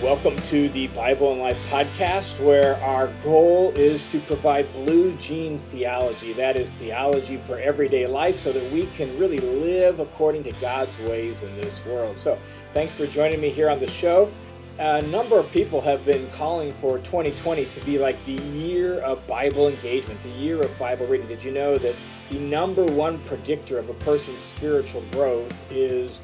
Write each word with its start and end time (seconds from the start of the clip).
Welcome 0.00 0.36
to 0.44 0.70
the 0.70 0.86
Bible 0.88 1.32
and 1.32 1.42
Life 1.42 1.58
podcast, 1.68 2.42
where 2.42 2.76
our 2.76 3.08
goal 3.22 3.70
is 3.72 4.06
to 4.12 4.20
provide 4.20 4.72
blue 4.72 5.14
jeans 5.18 5.60
theology. 5.60 6.32
That 6.32 6.56
is 6.56 6.70
theology 6.72 7.36
for 7.36 7.58
everyday 7.58 8.06
life 8.06 8.36
so 8.36 8.50
that 8.50 8.72
we 8.72 8.86
can 8.86 9.18
really 9.18 9.40
live 9.40 10.00
according 10.00 10.44
to 10.44 10.52
God's 10.52 10.98
ways 11.00 11.42
in 11.42 11.54
this 11.56 11.84
world. 11.84 12.18
So, 12.18 12.38
thanks 12.72 12.94
for 12.94 13.06
joining 13.06 13.42
me 13.42 13.50
here 13.50 13.68
on 13.68 13.78
the 13.78 13.90
show. 13.90 14.32
A 14.78 15.02
number 15.02 15.38
of 15.38 15.50
people 15.50 15.82
have 15.82 16.02
been 16.06 16.30
calling 16.30 16.72
for 16.72 16.96
2020 17.00 17.66
to 17.66 17.80
be 17.84 17.98
like 17.98 18.24
the 18.24 18.32
year 18.32 19.00
of 19.00 19.24
Bible 19.26 19.68
engagement, 19.68 20.18
the 20.22 20.30
year 20.30 20.62
of 20.62 20.78
Bible 20.78 21.04
reading. 21.06 21.26
Did 21.26 21.44
you 21.44 21.50
know 21.50 21.76
that 21.76 21.94
the 22.30 22.38
number 22.38 22.86
one 22.86 23.18
predictor 23.24 23.78
of 23.78 23.90
a 23.90 23.94
person's 23.94 24.40
spiritual 24.40 25.02
growth 25.12 25.62
is 25.70 26.20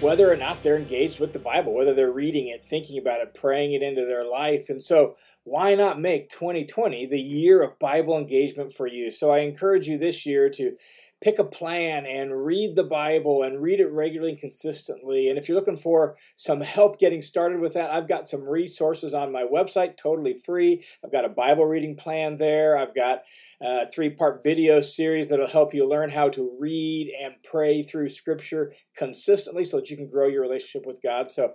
whether 0.00 0.30
or 0.30 0.36
not 0.36 0.62
they're 0.62 0.76
engaged 0.76 1.20
with 1.20 1.32
the 1.32 1.38
Bible, 1.38 1.74
whether 1.74 1.94
they're 1.94 2.12
reading 2.12 2.48
it, 2.48 2.62
thinking 2.62 2.98
about 2.98 3.20
it, 3.20 3.34
praying 3.34 3.72
it 3.72 3.82
into 3.82 4.04
their 4.04 4.28
life. 4.28 4.68
And 4.68 4.82
so, 4.82 5.16
why 5.44 5.76
not 5.76 6.00
make 6.00 6.28
2020 6.28 7.06
the 7.06 7.20
year 7.20 7.62
of 7.62 7.78
Bible 7.78 8.18
engagement 8.18 8.72
for 8.72 8.86
you? 8.86 9.10
So, 9.10 9.30
I 9.30 9.38
encourage 9.38 9.86
you 9.86 9.96
this 9.96 10.26
year 10.26 10.50
to 10.50 10.76
pick 11.26 11.40
a 11.40 11.44
plan 11.44 12.06
and 12.06 12.46
read 12.46 12.76
the 12.76 12.84
Bible 12.84 13.42
and 13.42 13.60
read 13.60 13.80
it 13.80 13.90
regularly 13.90 14.30
and 14.30 14.40
consistently. 14.40 15.28
And 15.28 15.36
if 15.36 15.48
you're 15.48 15.58
looking 15.58 15.76
for 15.76 16.16
some 16.36 16.60
help 16.60 17.00
getting 17.00 17.20
started 17.20 17.58
with 17.58 17.74
that, 17.74 17.90
I've 17.90 18.06
got 18.06 18.28
some 18.28 18.48
resources 18.48 19.12
on 19.12 19.32
my 19.32 19.42
website, 19.42 19.96
totally 19.96 20.36
free. 20.46 20.84
I've 21.04 21.10
got 21.10 21.24
a 21.24 21.28
Bible 21.28 21.66
reading 21.66 21.96
plan 21.96 22.36
there. 22.36 22.78
I've 22.78 22.94
got 22.94 23.22
a 23.60 23.86
three 23.86 24.10
part 24.10 24.44
video 24.44 24.78
series 24.80 25.28
that'll 25.28 25.48
help 25.48 25.74
you 25.74 25.88
learn 25.88 26.10
how 26.10 26.28
to 26.28 26.56
read 26.60 27.12
and 27.20 27.34
pray 27.42 27.82
through 27.82 28.06
Scripture 28.06 28.72
consistently 28.96 29.64
so 29.64 29.78
that 29.78 29.90
you 29.90 29.96
can 29.96 30.08
grow 30.08 30.28
your 30.28 30.42
relationship 30.42 30.86
with 30.86 31.02
God. 31.02 31.28
So 31.28 31.54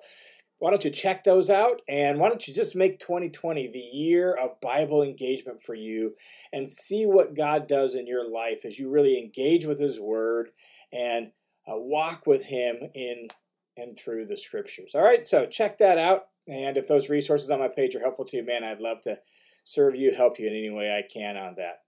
why 0.62 0.70
don't 0.70 0.86
you 0.86 0.92
check 0.92 1.24
those 1.24 1.50
out? 1.50 1.82
And 1.90 2.20
why 2.20 2.30
don't 2.30 2.48
you 2.48 2.54
just 2.54 2.76
make 2.76 3.00
2020 3.00 3.70
the 3.70 3.80
year 3.80 4.36
of 4.36 4.62
Bible 4.62 5.02
engagement 5.02 5.60
for 5.60 5.74
you 5.74 6.14
and 6.54 6.68
see 6.68 7.06
what 7.06 7.36
God 7.36 7.68
does 7.68 7.96
in 7.96 8.06
your 8.06 8.30
life 8.30 8.64
as 8.64 8.78
you 8.78 8.92
really 8.92 9.18
engage 9.18 9.66
with 9.66 9.80
His 9.80 10.00
Word 10.00 10.52
and 10.94 11.32
uh, 11.68 11.80
walk 11.80 12.28
with 12.28 12.46
Him 12.46 12.76
in 12.94 13.30
and 13.76 13.98
through 13.98 14.28
the 14.28 14.38
Scriptures. 14.38 14.92
All 14.94 15.02
right, 15.02 15.26
so 15.26 15.48
check 15.48 15.80
that 15.80 15.98
out. 15.98 16.26
And 16.48 16.78
if 16.78 16.88
those 16.88 17.10
resources 17.10 17.50
on 17.50 17.58
my 17.58 17.68
page 17.68 17.96
are 17.96 18.00
helpful 18.00 18.26
to 18.26 18.38
you, 18.38 18.46
man, 18.46 18.64
I'd 18.64 18.82
love 18.82 19.02
to 19.06 19.18
serve 19.64 19.96
you, 19.96 20.14
help 20.14 20.38
you 20.38 20.46
in 20.46 20.54
any 20.54 20.70
way 20.70 20.96
I 20.96 21.12
can 21.12 21.38
on 21.38 21.56
that. 21.58 21.80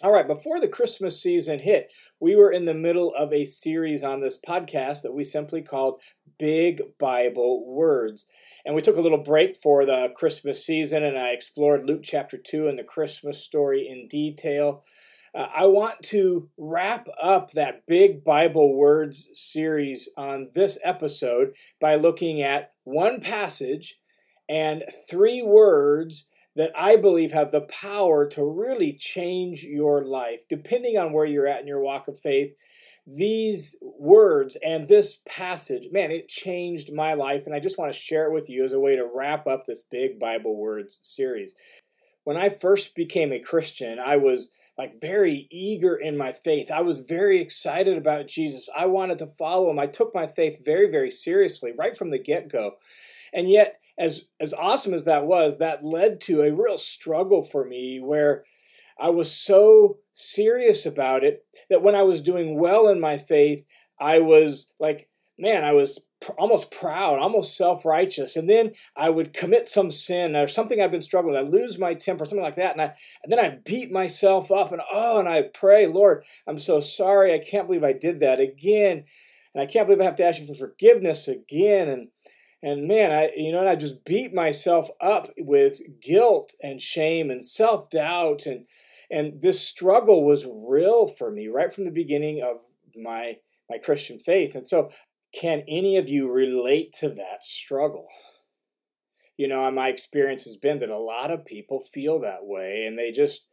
All 0.00 0.12
right, 0.12 0.28
before 0.28 0.60
the 0.60 0.68
Christmas 0.68 1.20
season 1.20 1.58
hit, 1.58 1.90
we 2.20 2.36
were 2.36 2.52
in 2.52 2.64
the 2.64 2.74
middle 2.74 3.12
of 3.14 3.32
a 3.32 3.44
series 3.44 4.04
on 4.04 4.20
this 4.20 4.38
podcast 4.38 5.02
that 5.02 5.12
we 5.12 5.24
simply 5.24 5.60
called 5.60 6.00
Big 6.38 6.80
Bible 6.98 7.66
Words. 7.66 8.26
And 8.64 8.74
we 8.74 8.82
took 8.82 8.96
a 8.96 9.00
little 9.00 9.22
break 9.22 9.56
for 9.56 9.84
the 9.84 10.12
Christmas 10.14 10.64
season, 10.64 11.02
and 11.02 11.18
I 11.18 11.30
explored 11.30 11.84
Luke 11.84 12.02
chapter 12.02 12.38
2 12.38 12.68
and 12.68 12.78
the 12.78 12.84
Christmas 12.84 13.42
story 13.42 13.88
in 13.88 14.08
detail. 14.08 14.84
Uh, 15.34 15.48
I 15.54 15.66
want 15.66 16.02
to 16.04 16.48
wrap 16.56 17.06
up 17.20 17.52
that 17.52 17.86
Big 17.86 18.24
Bible 18.24 18.74
Words 18.74 19.28
series 19.34 20.08
on 20.16 20.48
this 20.54 20.78
episode 20.82 21.52
by 21.80 21.96
looking 21.96 22.40
at 22.40 22.72
one 22.84 23.20
passage 23.20 23.98
and 24.48 24.82
three 25.08 25.42
words 25.42 26.26
that 26.56 26.72
I 26.76 26.96
believe 26.96 27.30
have 27.32 27.52
the 27.52 27.60
power 27.60 28.26
to 28.30 28.44
really 28.44 28.92
change 28.94 29.62
your 29.62 30.04
life, 30.04 30.40
depending 30.48 30.98
on 30.98 31.12
where 31.12 31.24
you're 31.24 31.46
at 31.46 31.60
in 31.60 31.68
your 31.68 31.80
walk 31.80 32.08
of 32.08 32.18
faith. 32.18 32.52
These 33.10 33.78
words 33.82 34.58
and 34.62 34.86
this 34.86 35.22
passage, 35.26 35.88
man, 35.90 36.10
it 36.10 36.28
changed 36.28 36.92
my 36.92 37.14
life, 37.14 37.46
and 37.46 37.54
I 37.54 37.60
just 37.60 37.78
want 37.78 37.90
to 37.90 37.98
share 37.98 38.26
it 38.26 38.34
with 38.34 38.50
you 38.50 38.64
as 38.64 38.74
a 38.74 38.80
way 38.80 38.96
to 38.96 39.08
wrap 39.12 39.46
up 39.46 39.64
this 39.64 39.82
big 39.90 40.18
Bible 40.18 40.54
Words 40.54 41.00
series. 41.02 41.54
When 42.24 42.36
I 42.36 42.50
first 42.50 42.94
became 42.94 43.32
a 43.32 43.40
Christian, 43.40 43.98
I 43.98 44.18
was 44.18 44.50
like 44.76 45.00
very 45.00 45.48
eager 45.50 45.96
in 45.96 46.18
my 46.18 46.32
faith. 46.32 46.70
I 46.70 46.82
was 46.82 47.00
very 47.00 47.40
excited 47.40 47.96
about 47.96 48.28
Jesus. 48.28 48.68
I 48.76 48.84
wanted 48.86 49.16
to 49.18 49.26
follow 49.26 49.70
him. 49.70 49.78
I 49.78 49.86
took 49.86 50.14
my 50.14 50.26
faith 50.26 50.62
very, 50.64 50.90
very 50.90 51.10
seriously 51.10 51.72
right 51.76 51.96
from 51.96 52.10
the 52.10 52.18
get 52.18 52.48
go. 52.48 52.76
And 53.32 53.50
yet, 53.50 53.80
as 53.98 54.24
as 54.38 54.54
awesome 54.54 54.94
as 54.94 55.04
that 55.04 55.26
was, 55.26 55.58
that 55.58 55.84
led 55.84 56.20
to 56.22 56.42
a 56.42 56.52
real 56.52 56.78
struggle 56.78 57.42
for 57.42 57.64
me 57.64 58.00
where 58.00 58.44
I 58.98 59.10
was 59.10 59.32
so 59.32 59.98
serious 60.12 60.84
about 60.86 61.24
it 61.24 61.44
that 61.70 61.82
when 61.82 61.94
I 61.94 62.02
was 62.02 62.20
doing 62.20 62.58
well 62.58 62.88
in 62.88 63.00
my 63.00 63.16
faith, 63.16 63.64
I 64.00 64.20
was 64.20 64.72
like, 64.80 65.08
man, 65.38 65.64
I 65.64 65.72
was 65.72 66.00
pr- 66.20 66.32
almost 66.32 66.70
proud, 66.70 67.18
almost 67.18 67.56
self 67.56 67.84
righteous. 67.84 68.36
And 68.36 68.48
then 68.48 68.72
I 68.96 69.10
would 69.10 69.32
commit 69.32 69.66
some 69.66 69.90
sin 69.90 70.36
or 70.36 70.46
something 70.46 70.80
I've 70.80 70.90
been 70.90 71.00
struggling 71.00 71.34
with. 71.34 71.46
I 71.46 71.48
lose 71.48 71.78
my 71.78 71.94
temper, 71.94 72.24
something 72.24 72.42
like 72.42 72.56
that. 72.56 72.72
And, 72.72 72.82
I, 72.82 72.94
and 73.22 73.32
then 73.32 73.38
I 73.38 73.58
beat 73.64 73.90
myself 73.90 74.50
up 74.50 74.72
and 74.72 74.82
oh, 74.92 75.20
and 75.20 75.28
I 75.28 75.42
pray, 75.42 75.86
Lord, 75.86 76.24
I'm 76.46 76.58
so 76.58 76.80
sorry. 76.80 77.32
I 77.32 77.38
can't 77.38 77.66
believe 77.66 77.84
I 77.84 77.92
did 77.92 78.20
that 78.20 78.40
again. 78.40 79.04
And 79.54 79.62
I 79.62 79.66
can't 79.66 79.86
believe 79.86 80.00
I 80.00 80.04
have 80.04 80.16
to 80.16 80.24
ask 80.24 80.40
you 80.40 80.46
for 80.46 80.54
forgiveness 80.54 81.28
again. 81.28 81.88
And 81.88 82.08
and 82.60 82.88
man, 82.88 83.12
I 83.12 83.30
you 83.36 83.52
know, 83.52 83.60
and 83.60 83.68
I 83.68 83.76
just 83.76 84.04
beat 84.04 84.34
myself 84.34 84.88
up 85.00 85.30
with 85.38 85.80
guilt 86.00 86.54
and 86.62 86.80
shame 86.80 87.30
and 87.30 87.44
self 87.44 87.88
doubt 87.90 88.46
and 88.46 88.66
and 89.10 89.40
this 89.40 89.60
struggle 89.60 90.24
was 90.24 90.46
real 90.46 91.08
for 91.08 91.30
me 91.30 91.48
right 91.48 91.72
from 91.72 91.84
the 91.84 91.90
beginning 91.90 92.42
of 92.42 92.56
my 92.96 93.36
my 93.70 93.78
Christian 93.78 94.18
faith. 94.18 94.54
And 94.54 94.66
so, 94.66 94.90
can 95.38 95.62
any 95.68 95.96
of 95.96 96.08
you 96.08 96.30
relate 96.30 96.92
to 97.00 97.08
that 97.10 97.42
struggle? 97.42 98.06
You 99.36 99.48
know, 99.48 99.70
my 99.70 99.88
experience 99.88 100.44
has 100.44 100.56
been 100.56 100.80
that 100.80 100.90
a 100.90 100.98
lot 100.98 101.30
of 101.30 101.44
people 101.44 101.80
feel 101.80 102.20
that 102.20 102.44
way 102.44 102.86
and 102.86 102.98
they 102.98 103.12
just 103.12 103.46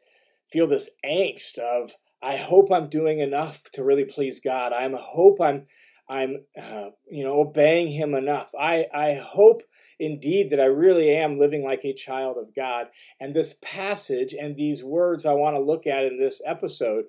feel 0.52 0.68
this 0.68 0.90
angst 1.06 1.58
of 1.60 1.92
I 2.24 2.38
hope 2.38 2.72
I'm 2.72 2.90
doing 2.90 3.20
enough 3.20 3.62
to 3.74 3.84
really 3.84 4.06
please 4.06 4.40
God. 4.40 4.74
I 4.74 4.90
hope 4.98 5.40
I'm 5.42 5.68
I'm, 6.08 6.46
uh, 6.62 6.90
you 7.10 7.24
know, 7.24 7.40
obeying 7.40 7.88
Him 7.88 8.14
enough. 8.14 8.52
I, 8.60 8.86
I 8.94 9.20
hope 9.22 9.62
indeed 10.00 10.50
that 10.50 10.60
I 10.60 10.66
really 10.66 11.12
am 11.12 11.38
living 11.38 11.64
like 11.64 11.84
a 11.84 11.94
child 11.94 12.38
of 12.38 12.56
God. 12.56 12.88
And 13.20 13.34
this 13.34 13.56
passage 13.62 14.34
and 14.34 14.56
these 14.56 14.84
words 14.84 15.26
I 15.26 15.34
want 15.34 15.56
to 15.56 15.62
look 15.62 15.88
at 15.88 16.06
in 16.06 16.18
this 16.18 16.42
episode 16.46 17.06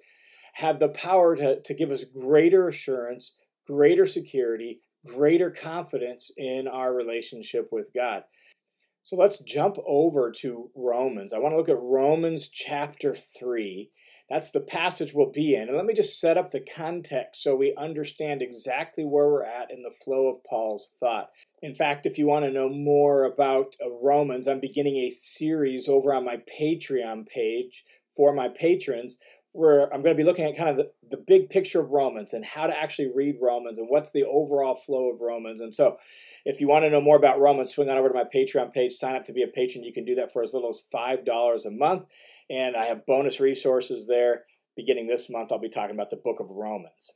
have 0.54 0.78
the 0.78 0.88
power 0.91 1.36
to, 1.36 1.60
to 1.60 1.74
give 1.74 1.91
us 1.91 2.04
greater 2.04 2.69
assurance, 2.69 3.34
greater 3.66 4.06
security, 4.06 4.80
greater 5.06 5.50
confidence 5.50 6.30
in 6.36 6.66
our 6.69 6.94
relationship 6.94 7.69
with 7.70 7.91
God. 7.94 8.24
So 9.03 9.16
let's 9.16 9.38
jump 9.38 9.76
over 9.86 10.32
to 10.38 10.70
Romans. 10.74 11.32
I 11.32 11.38
want 11.38 11.53
to 11.53 11.56
look 11.56 11.68
at 11.68 11.78
Romans 11.78 12.48
chapter 12.48 13.14
3 13.14 13.91
that's 14.28 14.50
the 14.50 14.60
passage 14.60 15.12
we'll 15.14 15.31
be 15.31 15.54
in. 15.54 15.69
And 15.69 15.76
let 15.76 15.87
me 15.87 15.94
just 15.94 16.20
set 16.20 16.37
up 16.37 16.50
the 16.50 16.64
context 16.75 17.42
so 17.42 17.54
we 17.54 17.75
understand 17.76 18.42
exactly 18.42 19.04
where 19.04 19.28
we're 19.28 19.44
at 19.44 19.70
in 19.70 19.82
the 19.82 19.94
flow 20.04 20.28
of 20.28 20.42
Paul's 20.44 20.91
thought. 20.98 21.31
In 21.62 21.75
fact, 21.75 22.06
if 22.06 22.19
you 22.19 22.26
want 22.26 22.44
to 22.44 22.50
know 22.50 22.69
more 22.69 23.25
about 23.25 23.76
uh, 23.84 23.91
Romans, 24.03 24.48
I'm 24.48 24.60
beginning 24.60 24.97
a 24.97 25.10
series 25.10 25.88
over 25.88 26.12
on 26.12 26.25
my 26.25 26.38
Patreon 26.60 27.26
page 27.26 27.84
for 28.16 28.32
my 28.32 28.48
patrons 28.48 29.19
where 29.56 29.93
I'm 29.93 30.03
going 30.03 30.15
to 30.15 30.22
be 30.22 30.27
looking 30.27 30.44
at 30.44 30.56
kind 30.56 30.69
of 30.69 30.77
the, 30.77 30.91
the 31.11 31.17
big 31.17 31.49
picture 31.49 31.81
of 31.81 31.91
Romans 31.91 32.34
and 32.34 32.44
how 32.44 32.67
to 32.67 32.77
actually 32.77 33.11
read 33.15 33.37
Romans 33.41 33.78
and 33.78 33.89
what's 33.89 34.11
the 34.11 34.25
overall 34.25 34.75
flow 34.75 35.11
of 35.11 35.21
Romans. 35.21 35.62
And 35.62 35.72
so, 35.72 35.97
if 36.44 36.61
you 36.61 36.69
want 36.69 36.84
to 36.84 36.91
know 36.91 37.00
more 37.00 37.17
about 37.17 37.41
Romans, 37.41 37.71
swing 37.71 37.89
on 37.89 37.97
over 37.97 38.09
to 38.09 38.15
my 38.15 38.25
Patreon 38.25 38.72
page, 38.72 38.93
sign 38.93 39.16
up 39.16 39.25
to 39.25 39.33
be 39.33 39.43
a 39.43 39.49
patron. 39.49 39.83
You 39.83 39.93
can 39.93 40.05
do 40.05 40.15
that 40.16 40.31
for 40.31 40.43
as 40.43 40.53
little 40.53 40.69
as 40.69 40.83
$5 40.95 41.66
a 41.66 41.71
month. 41.71 42.05
And 42.50 42.77
I 42.77 42.84
have 42.84 43.06
bonus 43.06 43.41
resources 43.41 44.06
there. 44.06 44.45
Beginning 44.77 45.06
this 45.06 45.31
month, 45.31 45.53
I'll 45.53 45.59
be 45.59 45.71
talking 45.71 45.95
about 45.95 46.11
the 46.11 46.21
book 46.22 46.39
of 46.39 46.50
Romans. 46.50 47.11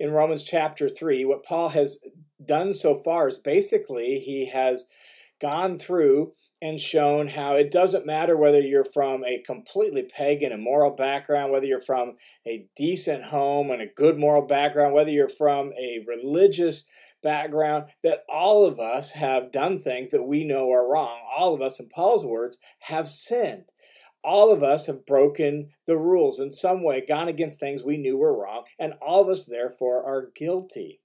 In 0.00 0.10
Romans 0.10 0.42
chapter 0.42 0.88
3, 0.88 1.24
what 1.24 1.44
Paul 1.44 1.68
has 1.68 1.98
done 2.44 2.72
so 2.72 3.00
far 3.04 3.28
is 3.28 3.38
basically 3.38 4.18
he 4.18 4.50
has 4.50 4.86
gone 5.40 5.78
through 5.78 6.32
and 6.62 6.80
shown 6.80 7.28
how 7.28 7.54
it 7.54 7.70
doesn't 7.70 8.06
matter 8.06 8.36
whether 8.36 8.60
you're 8.60 8.84
from 8.84 9.24
a 9.24 9.42
completely 9.42 10.08
pagan 10.16 10.52
and 10.52 10.62
moral 10.62 10.90
background, 10.90 11.52
whether 11.52 11.66
you're 11.66 11.80
from 11.80 12.16
a 12.46 12.66
decent 12.76 13.24
home 13.24 13.70
and 13.70 13.82
a 13.82 13.86
good 13.94 14.18
moral 14.18 14.46
background, 14.46 14.94
whether 14.94 15.10
you're 15.10 15.28
from 15.28 15.72
a 15.78 16.04
religious 16.06 16.84
background, 17.22 17.86
that 18.02 18.24
all 18.28 18.66
of 18.66 18.78
us 18.78 19.12
have 19.12 19.52
done 19.52 19.78
things 19.78 20.10
that 20.10 20.22
we 20.22 20.44
know 20.44 20.70
are 20.70 20.90
wrong. 20.90 21.20
All 21.36 21.54
of 21.54 21.60
us, 21.60 21.78
in 21.78 21.88
Paul's 21.88 22.24
words, 22.24 22.58
have 22.80 23.08
sinned. 23.08 23.64
All 24.24 24.52
of 24.52 24.62
us 24.62 24.86
have 24.86 25.06
broken 25.06 25.68
the 25.86 25.98
rules 25.98 26.40
in 26.40 26.50
some 26.50 26.82
way, 26.82 27.04
gone 27.06 27.28
against 27.28 27.60
things 27.60 27.84
we 27.84 27.96
knew 27.96 28.16
were 28.16 28.36
wrong, 28.36 28.64
and 28.78 28.94
all 29.00 29.22
of 29.22 29.28
us, 29.28 29.44
therefore, 29.44 30.02
are 30.04 30.30
guilty. 30.34 31.00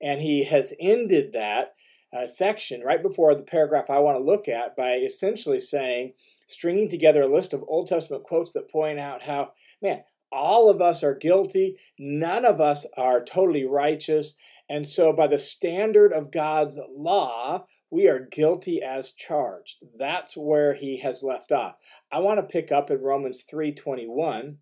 And 0.00 0.20
he 0.20 0.44
has 0.44 0.72
ended 0.80 1.32
that 1.32 1.74
uh, 2.14 2.26
section 2.26 2.80
right 2.82 3.02
before 3.02 3.34
the 3.34 3.42
paragraph 3.42 3.90
I 3.90 3.98
want 3.98 4.16
to 4.18 4.24
look 4.24 4.48
at 4.48 4.76
by 4.76 4.94
essentially 4.94 5.58
saying, 5.58 6.12
stringing 6.46 6.88
together 6.88 7.22
a 7.22 7.28
list 7.28 7.52
of 7.52 7.64
Old 7.66 7.88
Testament 7.88 8.24
quotes 8.24 8.52
that 8.52 8.70
point 8.70 8.98
out 8.98 9.22
how, 9.22 9.52
man, 9.82 10.02
all 10.30 10.70
of 10.70 10.80
us 10.80 11.02
are 11.02 11.14
guilty, 11.14 11.76
none 11.98 12.44
of 12.44 12.60
us 12.60 12.86
are 12.96 13.24
totally 13.24 13.64
righteous, 13.64 14.34
and 14.68 14.86
so 14.86 15.12
by 15.12 15.26
the 15.26 15.38
standard 15.38 16.12
of 16.12 16.32
God's 16.32 16.80
law, 16.90 17.66
we 17.90 18.08
are 18.08 18.28
guilty 18.32 18.82
as 18.82 19.12
charged. 19.12 19.76
That's 19.96 20.36
where 20.36 20.74
he 20.74 20.98
has 21.00 21.22
left 21.22 21.52
off. 21.52 21.76
I 22.10 22.18
want 22.18 22.40
to 22.40 22.52
pick 22.52 22.72
up 22.72 22.90
in 22.90 23.00
Romans 23.00 23.44
3:21 23.44 24.58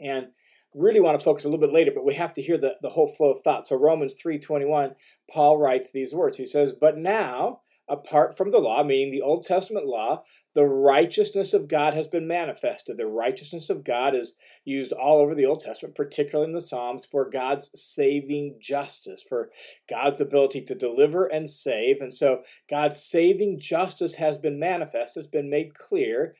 and 0.00 0.28
really 0.74 1.00
want 1.00 1.18
to 1.18 1.24
focus 1.24 1.44
a 1.44 1.48
little 1.48 1.64
bit 1.64 1.74
later, 1.74 1.92
but 1.94 2.04
we 2.04 2.14
have 2.14 2.32
to 2.34 2.42
hear 2.42 2.58
the, 2.58 2.76
the 2.82 2.90
whole 2.90 3.08
flow 3.08 3.32
of 3.32 3.40
thought. 3.42 3.66
So 3.66 3.76
Romans 3.76 4.14
3:21, 4.14 4.94
Paul 5.30 5.58
writes 5.58 5.90
these 5.90 6.14
words. 6.14 6.36
He 6.36 6.46
says, 6.46 6.72
"But 6.72 6.96
now 6.96 7.60
apart 7.88 8.36
from 8.36 8.50
the 8.50 8.58
law, 8.58 8.82
meaning 8.84 9.10
the 9.10 9.22
Old 9.22 9.42
Testament 9.42 9.86
law, 9.86 10.22
the 10.54 10.64
righteousness 10.64 11.54
of 11.54 11.68
God 11.68 11.94
has 11.94 12.06
been 12.06 12.26
manifested. 12.26 12.98
The 12.98 13.06
righteousness 13.06 13.70
of 13.70 13.84
God 13.84 14.14
is 14.14 14.34
used 14.64 14.92
all 14.92 15.18
over 15.18 15.34
the 15.34 15.46
Old 15.46 15.60
Testament, 15.60 15.94
particularly 15.94 16.48
in 16.48 16.54
the 16.54 16.60
Psalms, 16.60 17.06
for 17.06 17.28
God's 17.28 17.70
saving 17.74 18.56
justice, 18.60 19.24
for 19.26 19.50
God's 19.88 20.20
ability 20.20 20.62
to 20.62 20.74
deliver 20.74 21.26
and 21.26 21.48
save. 21.48 22.00
And 22.00 22.12
so 22.12 22.42
God's 22.68 23.02
saving 23.02 23.60
justice 23.60 24.14
has 24.16 24.36
been 24.36 24.58
manifest, 24.58 25.14
has 25.14 25.26
been 25.26 25.48
made 25.48 25.74
clear, 25.74 26.34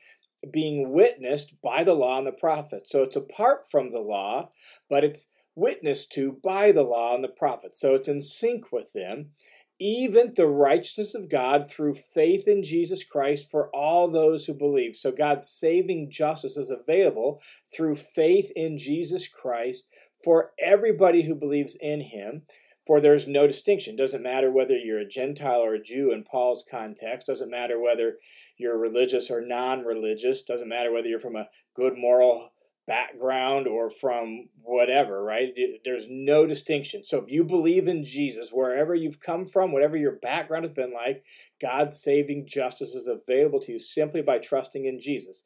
being 0.51 0.91
witnessed 0.91 1.53
by 1.61 1.83
the 1.83 1.93
law 1.93 2.17
and 2.17 2.27
the 2.27 2.31
prophets. 2.31 2.91
So 2.91 3.03
it's 3.03 3.15
apart 3.15 3.69
from 3.69 3.89
the 3.89 3.99
law, 3.99 4.49
but 4.89 5.03
it's 5.03 5.27
witnessed 5.55 6.11
to 6.13 6.39
by 6.43 6.71
the 6.71 6.83
law 6.83 7.15
and 7.15 7.23
the 7.23 7.29
prophets. 7.29 7.79
So 7.79 7.95
it's 7.95 8.07
in 8.07 8.21
sync 8.21 8.71
with 8.71 8.93
them 8.93 9.31
even 9.79 10.33
the 10.35 10.47
righteousness 10.47 11.15
of 11.15 11.29
God 11.29 11.67
through 11.67 11.95
faith 11.95 12.47
in 12.47 12.63
Jesus 12.63 13.03
Christ 13.03 13.49
for 13.49 13.69
all 13.73 14.11
those 14.11 14.45
who 14.45 14.53
believe. 14.53 14.95
So 14.95 15.11
God's 15.11 15.47
saving 15.47 16.11
justice 16.11 16.57
is 16.57 16.69
available 16.69 17.41
through 17.73 17.95
faith 17.95 18.51
in 18.55 18.77
Jesus 18.77 19.27
Christ 19.27 19.87
for 20.23 20.51
everybody 20.59 21.21
who 21.21 21.33
believes 21.33 21.77
in 21.79 22.01
him. 22.01 22.41
For 22.89 22.99
there's 22.99 23.27
no 23.27 23.45
distinction. 23.45 23.95
Doesn't 23.95 24.23
matter 24.23 24.51
whether 24.51 24.75
you're 24.75 24.97
a 24.97 25.07
Gentile 25.07 25.61
or 25.61 25.75
a 25.75 25.79
Jew 25.79 26.11
in 26.11 26.23
Paul's 26.23 26.65
context. 26.67 27.27
Doesn't 27.27 27.51
matter 27.51 27.79
whether 27.79 28.17
you're 28.57 28.79
religious 28.79 29.29
or 29.29 29.41
non 29.41 29.85
religious. 29.85 30.41
Doesn't 30.41 30.67
matter 30.67 30.91
whether 30.91 31.07
you're 31.07 31.19
from 31.19 31.35
a 31.35 31.49
good 31.75 31.99
moral 31.99 32.49
background 32.87 33.67
or 33.67 33.91
from 33.91 34.49
whatever, 34.63 35.23
right? 35.23 35.49
There's 35.85 36.07
no 36.09 36.47
distinction. 36.47 37.05
So 37.05 37.19
if 37.19 37.29
you 37.29 37.43
believe 37.43 37.87
in 37.87 38.03
Jesus, 38.03 38.49
wherever 38.51 38.95
you've 38.95 39.19
come 39.19 39.45
from, 39.45 39.71
whatever 39.71 39.95
your 39.95 40.13
background 40.13 40.65
has 40.65 40.73
been 40.73 40.91
like, 40.91 41.23
God's 41.61 42.01
saving 42.01 42.47
justice 42.47 42.95
is 42.95 43.05
available 43.07 43.59
to 43.59 43.73
you 43.73 43.77
simply 43.77 44.23
by 44.23 44.39
trusting 44.39 44.85
in 44.85 44.99
Jesus. 44.99 45.43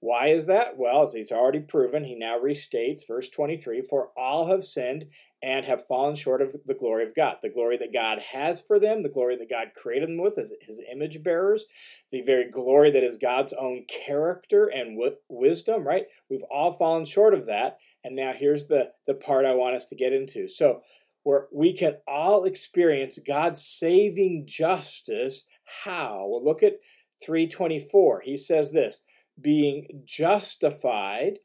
Why 0.00 0.28
is 0.28 0.46
that? 0.46 0.76
Well, 0.76 1.02
as 1.02 1.14
he's 1.14 1.32
already 1.32 1.60
proven, 1.60 2.04
he 2.04 2.14
now 2.14 2.38
restates 2.38 3.06
verse 3.06 3.30
23 3.30 3.82
For 3.82 4.10
all 4.16 4.48
have 4.48 4.62
sinned 4.62 5.06
and 5.42 5.64
have 5.64 5.86
fallen 5.86 6.14
short 6.14 6.42
of 6.42 6.54
the 6.66 6.74
glory 6.74 7.04
of 7.04 7.14
God. 7.14 7.38
The 7.40 7.50
glory 7.50 7.78
that 7.78 7.92
God 7.92 8.18
has 8.32 8.60
for 8.60 8.78
them, 8.78 9.02
the 9.02 9.08
glory 9.08 9.36
that 9.36 9.48
God 9.48 9.68
created 9.74 10.08
them 10.08 10.18
with 10.18 10.38
as 10.38 10.52
his 10.60 10.80
image 10.92 11.22
bearers, 11.22 11.66
the 12.10 12.22
very 12.22 12.50
glory 12.50 12.90
that 12.90 13.02
is 13.02 13.16
God's 13.16 13.54
own 13.54 13.84
character 14.06 14.66
and 14.66 14.96
w- 14.96 15.16
wisdom, 15.28 15.86
right? 15.86 16.06
We've 16.28 16.44
all 16.50 16.72
fallen 16.72 17.06
short 17.06 17.32
of 17.32 17.46
that. 17.46 17.78
And 18.04 18.14
now 18.14 18.32
here's 18.32 18.66
the, 18.66 18.92
the 19.06 19.14
part 19.14 19.46
I 19.46 19.54
want 19.54 19.76
us 19.76 19.86
to 19.86 19.96
get 19.96 20.12
into. 20.12 20.48
So, 20.48 20.82
where 21.22 21.48
we 21.52 21.72
can 21.72 21.96
all 22.06 22.44
experience 22.44 23.18
God's 23.26 23.60
saving 23.60 24.44
justice. 24.46 25.44
How? 25.84 26.28
Well, 26.28 26.44
look 26.44 26.62
at 26.62 26.78
324. 27.24 28.20
He 28.24 28.36
says 28.36 28.70
this 28.70 29.02
being 29.40 30.02
justified 30.04 31.38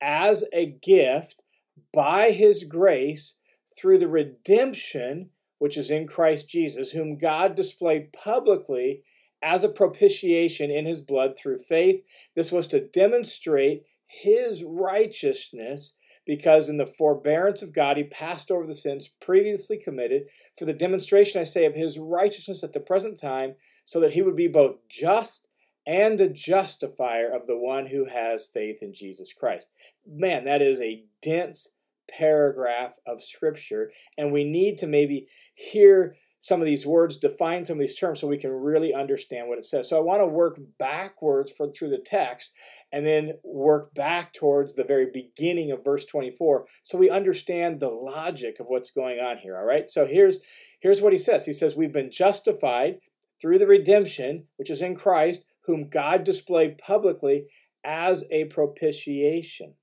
as 0.00 0.44
a 0.52 0.66
gift 0.66 1.42
by 1.92 2.30
his 2.30 2.64
grace 2.64 3.34
through 3.78 3.98
the 3.98 4.08
redemption 4.08 5.30
which 5.58 5.76
is 5.76 5.90
in 5.90 6.06
Christ 6.06 6.48
Jesus, 6.48 6.90
whom 6.90 7.16
God 7.16 7.54
displayed 7.54 8.12
publicly 8.12 9.02
as 9.42 9.64
a 9.64 9.68
propitiation 9.68 10.70
in 10.70 10.84
his 10.84 11.00
blood 11.00 11.36
through 11.36 11.58
faith. 11.58 12.02
This 12.34 12.52
was 12.52 12.66
to 12.68 12.86
demonstrate 12.88 13.84
his 14.06 14.64
righteousness 14.64 15.94
because 16.26 16.68
in 16.68 16.76
the 16.76 16.86
forbearance 16.86 17.62
of 17.62 17.72
God 17.72 17.96
he 17.96 18.04
passed 18.04 18.50
over 18.50 18.66
the 18.66 18.74
sins 18.74 19.08
previously 19.20 19.78
committed 19.78 20.24
for 20.58 20.64
the 20.64 20.74
demonstration, 20.74 21.40
I 21.40 21.44
say, 21.44 21.64
of 21.64 21.74
his 21.74 21.98
righteousness 21.98 22.64
at 22.64 22.72
the 22.72 22.80
present 22.80 23.20
time, 23.20 23.54
so 23.84 24.00
that 24.00 24.12
he 24.12 24.22
would 24.22 24.34
be 24.34 24.48
both 24.48 24.76
just 24.88 25.45
and 25.86 26.18
the 26.18 26.28
justifier 26.28 27.28
of 27.28 27.46
the 27.46 27.58
one 27.58 27.86
who 27.86 28.04
has 28.06 28.46
faith 28.46 28.82
in 28.82 28.92
Jesus 28.92 29.32
Christ. 29.32 29.70
Man, 30.06 30.44
that 30.44 30.62
is 30.62 30.80
a 30.80 31.04
dense 31.22 31.68
paragraph 32.10 32.96
of 33.06 33.22
scripture, 33.22 33.90
and 34.16 34.32
we 34.32 34.44
need 34.44 34.78
to 34.78 34.86
maybe 34.86 35.28
hear 35.54 36.16
some 36.38 36.60
of 36.60 36.66
these 36.66 36.86
words, 36.86 37.16
define 37.16 37.64
some 37.64 37.74
of 37.74 37.80
these 37.80 37.98
terms 37.98 38.20
so 38.20 38.26
we 38.28 38.38
can 38.38 38.52
really 38.52 38.94
understand 38.94 39.48
what 39.48 39.58
it 39.58 39.64
says. 39.64 39.88
So 39.88 39.96
I 39.96 40.02
want 40.02 40.20
to 40.20 40.26
work 40.26 40.60
backwards 40.78 41.52
through 41.52 41.90
the 41.90 41.98
text 41.98 42.52
and 42.92 43.04
then 43.04 43.32
work 43.42 43.94
back 43.94 44.32
towards 44.32 44.74
the 44.74 44.84
very 44.84 45.06
beginning 45.12 45.72
of 45.72 45.82
verse 45.82 46.04
24 46.04 46.66
so 46.84 46.98
we 46.98 47.10
understand 47.10 47.80
the 47.80 47.88
logic 47.88 48.60
of 48.60 48.66
what's 48.66 48.90
going 48.90 49.18
on 49.18 49.38
here, 49.38 49.56
all 49.56 49.64
right? 49.64 49.88
So 49.90 50.06
here's 50.06 50.40
here's 50.78 51.02
what 51.02 51.12
he 51.12 51.18
says. 51.18 51.46
He 51.46 51.52
says 51.52 51.74
we've 51.74 51.92
been 51.92 52.12
justified 52.12 53.00
through 53.40 53.58
the 53.58 53.66
redemption 53.66 54.44
which 54.56 54.70
is 54.70 54.82
in 54.82 54.94
Christ 54.94 55.44
whom 55.66 55.88
God 55.88 56.24
displayed 56.24 56.78
publicly 56.78 57.46
as 57.84 58.24
a 58.30 58.46
propitiation. 58.46 59.74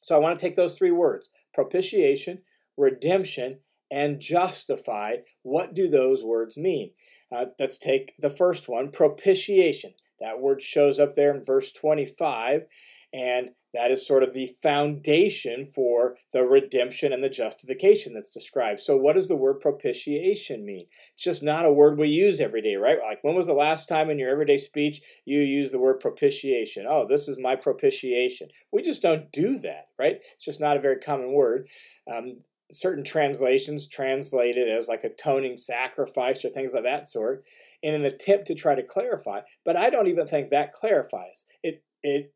So 0.00 0.14
I 0.14 0.18
want 0.18 0.38
to 0.38 0.44
take 0.44 0.56
those 0.56 0.76
three 0.76 0.90
words 0.90 1.30
propitiation, 1.52 2.42
redemption, 2.76 3.60
and 3.90 4.20
justified. 4.20 5.24
What 5.42 5.74
do 5.74 5.88
those 5.88 6.22
words 6.24 6.56
mean? 6.56 6.92
Uh, 7.32 7.46
let's 7.58 7.78
take 7.78 8.14
the 8.18 8.30
first 8.30 8.68
one 8.68 8.90
propitiation. 8.90 9.94
That 10.20 10.40
word 10.40 10.60
shows 10.62 10.98
up 10.98 11.14
there 11.14 11.34
in 11.34 11.42
verse 11.42 11.72
25, 11.72 12.62
and 13.12 13.50
that 13.72 13.90
is 13.90 14.06
sort 14.06 14.22
of 14.22 14.32
the 14.32 14.48
foundation 14.62 15.64
for 15.64 16.16
the 16.32 16.44
redemption 16.44 17.12
and 17.12 17.22
the 17.22 17.30
justification 17.30 18.14
that's 18.14 18.30
described. 18.30 18.80
So, 18.80 18.96
what 18.96 19.14
does 19.14 19.28
the 19.28 19.36
word 19.36 19.60
propitiation 19.60 20.64
mean? 20.64 20.86
It's 21.14 21.22
just 21.22 21.42
not 21.42 21.64
a 21.64 21.72
word 21.72 21.98
we 21.98 22.08
use 22.08 22.40
every 22.40 22.62
day, 22.62 22.74
right? 22.74 22.98
Like, 23.04 23.22
when 23.22 23.36
was 23.36 23.46
the 23.46 23.52
last 23.52 23.88
time 23.88 24.10
in 24.10 24.18
your 24.18 24.30
everyday 24.30 24.56
speech 24.56 25.00
you 25.24 25.40
use 25.40 25.70
the 25.70 25.78
word 25.78 26.00
propitiation? 26.00 26.86
Oh, 26.88 27.06
this 27.06 27.28
is 27.28 27.38
my 27.38 27.54
propitiation. 27.54 28.48
We 28.72 28.82
just 28.82 29.02
don't 29.02 29.30
do 29.30 29.56
that, 29.58 29.88
right? 29.98 30.20
It's 30.34 30.44
just 30.44 30.60
not 30.60 30.76
a 30.76 30.80
very 30.80 30.98
common 30.98 31.32
word. 31.32 31.68
Um, 32.12 32.38
certain 32.72 33.04
translations 33.04 33.88
translate 33.88 34.56
it 34.56 34.68
as 34.68 34.88
like 34.88 35.04
a 35.04 35.08
atoning 35.08 35.56
sacrifice 35.56 36.44
or 36.44 36.48
things 36.48 36.72
of 36.74 36.84
that 36.84 37.06
sort 37.06 37.44
in 37.82 37.94
an 37.94 38.04
attempt 38.04 38.46
to 38.46 38.54
try 38.54 38.74
to 38.74 38.82
clarify. 38.82 39.40
But 39.64 39.76
I 39.76 39.90
don't 39.90 40.06
even 40.06 40.26
think 40.26 40.50
that 40.50 40.72
clarifies. 40.72 41.44
It, 41.62 41.82
it, 42.02 42.32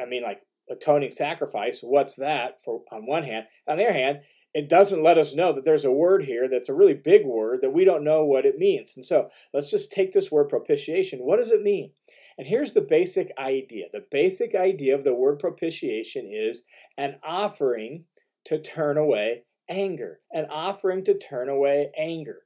I 0.00 0.06
mean, 0.06 0.22
like 0.22 0.42
atoning 0.70 1.10
sacrifice. 1.10 1.80
What's 1.80 2.16
that 2.16 2.60
for 2.60 2.82
on 2.90 3.06
one 3.06 3.22
hand? 3.22 3.46
On 3.68 3.76
the 3.76 3.84
other 3.84 3.92
hand, 3.92 4.20
it 4.54 4.68
doesn't 4.68 5.02
let 5.02 5.18
us 5.18 5.34
know 5.34 5.52
that 5.52 5.64
there's 5.64 5.84
a 5.84 5.92
word 5.92 6.24
here 6.24 6.48
that's 6.48 6.68
a 6.68 6.74
really 6.74 6.94
big 6.94 7.26
word 7.26 7.60
that 7.60 7.74
we 7.74 7.84
don't 7.84 8.04
know 8.04 8.24
what 8.24 8.46
it 8.46 8.58
means. 8.58 8.94
And 8.96 9.04
so 9.04 9.28
let's 9.52 9.70
just 9.70 9.92
take 9.92 10.12
this 10.12 10.32
word 10.32 10.48
propitiation. 10.48 11.20
What 11.20 11.36
does 11.36 11.50
it 11.50 11.62
mean? 11.62 11.92
And 12.38 12.46
here's 12.46 12.72
the 12.72 12.80
basic 12.80 13.32
idea. 13.38 13.86
The 13.92 14.06
basic 14.10 14.54
idea 14.54 14.94
of 14.94 15.04
the 15.04 15.14
word 15.14 15.38
propitiation 15.38 16.26
is 16.26 16.62
an 16.96 17.16
offering 17.22 18.04
to 18.46 18.60
turn 18.60 18.96
away 18.96 19.44
anger, 19.68 20.20
an 20.32 20.46
offering 20.50 21.04
to 21.04 21.18
turn 21.18 21.48
away 21.48 21.90
anger. 21.98 22.38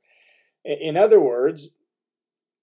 In 0.65 0.97
other 0.97 1.21
words, 1.21 1.69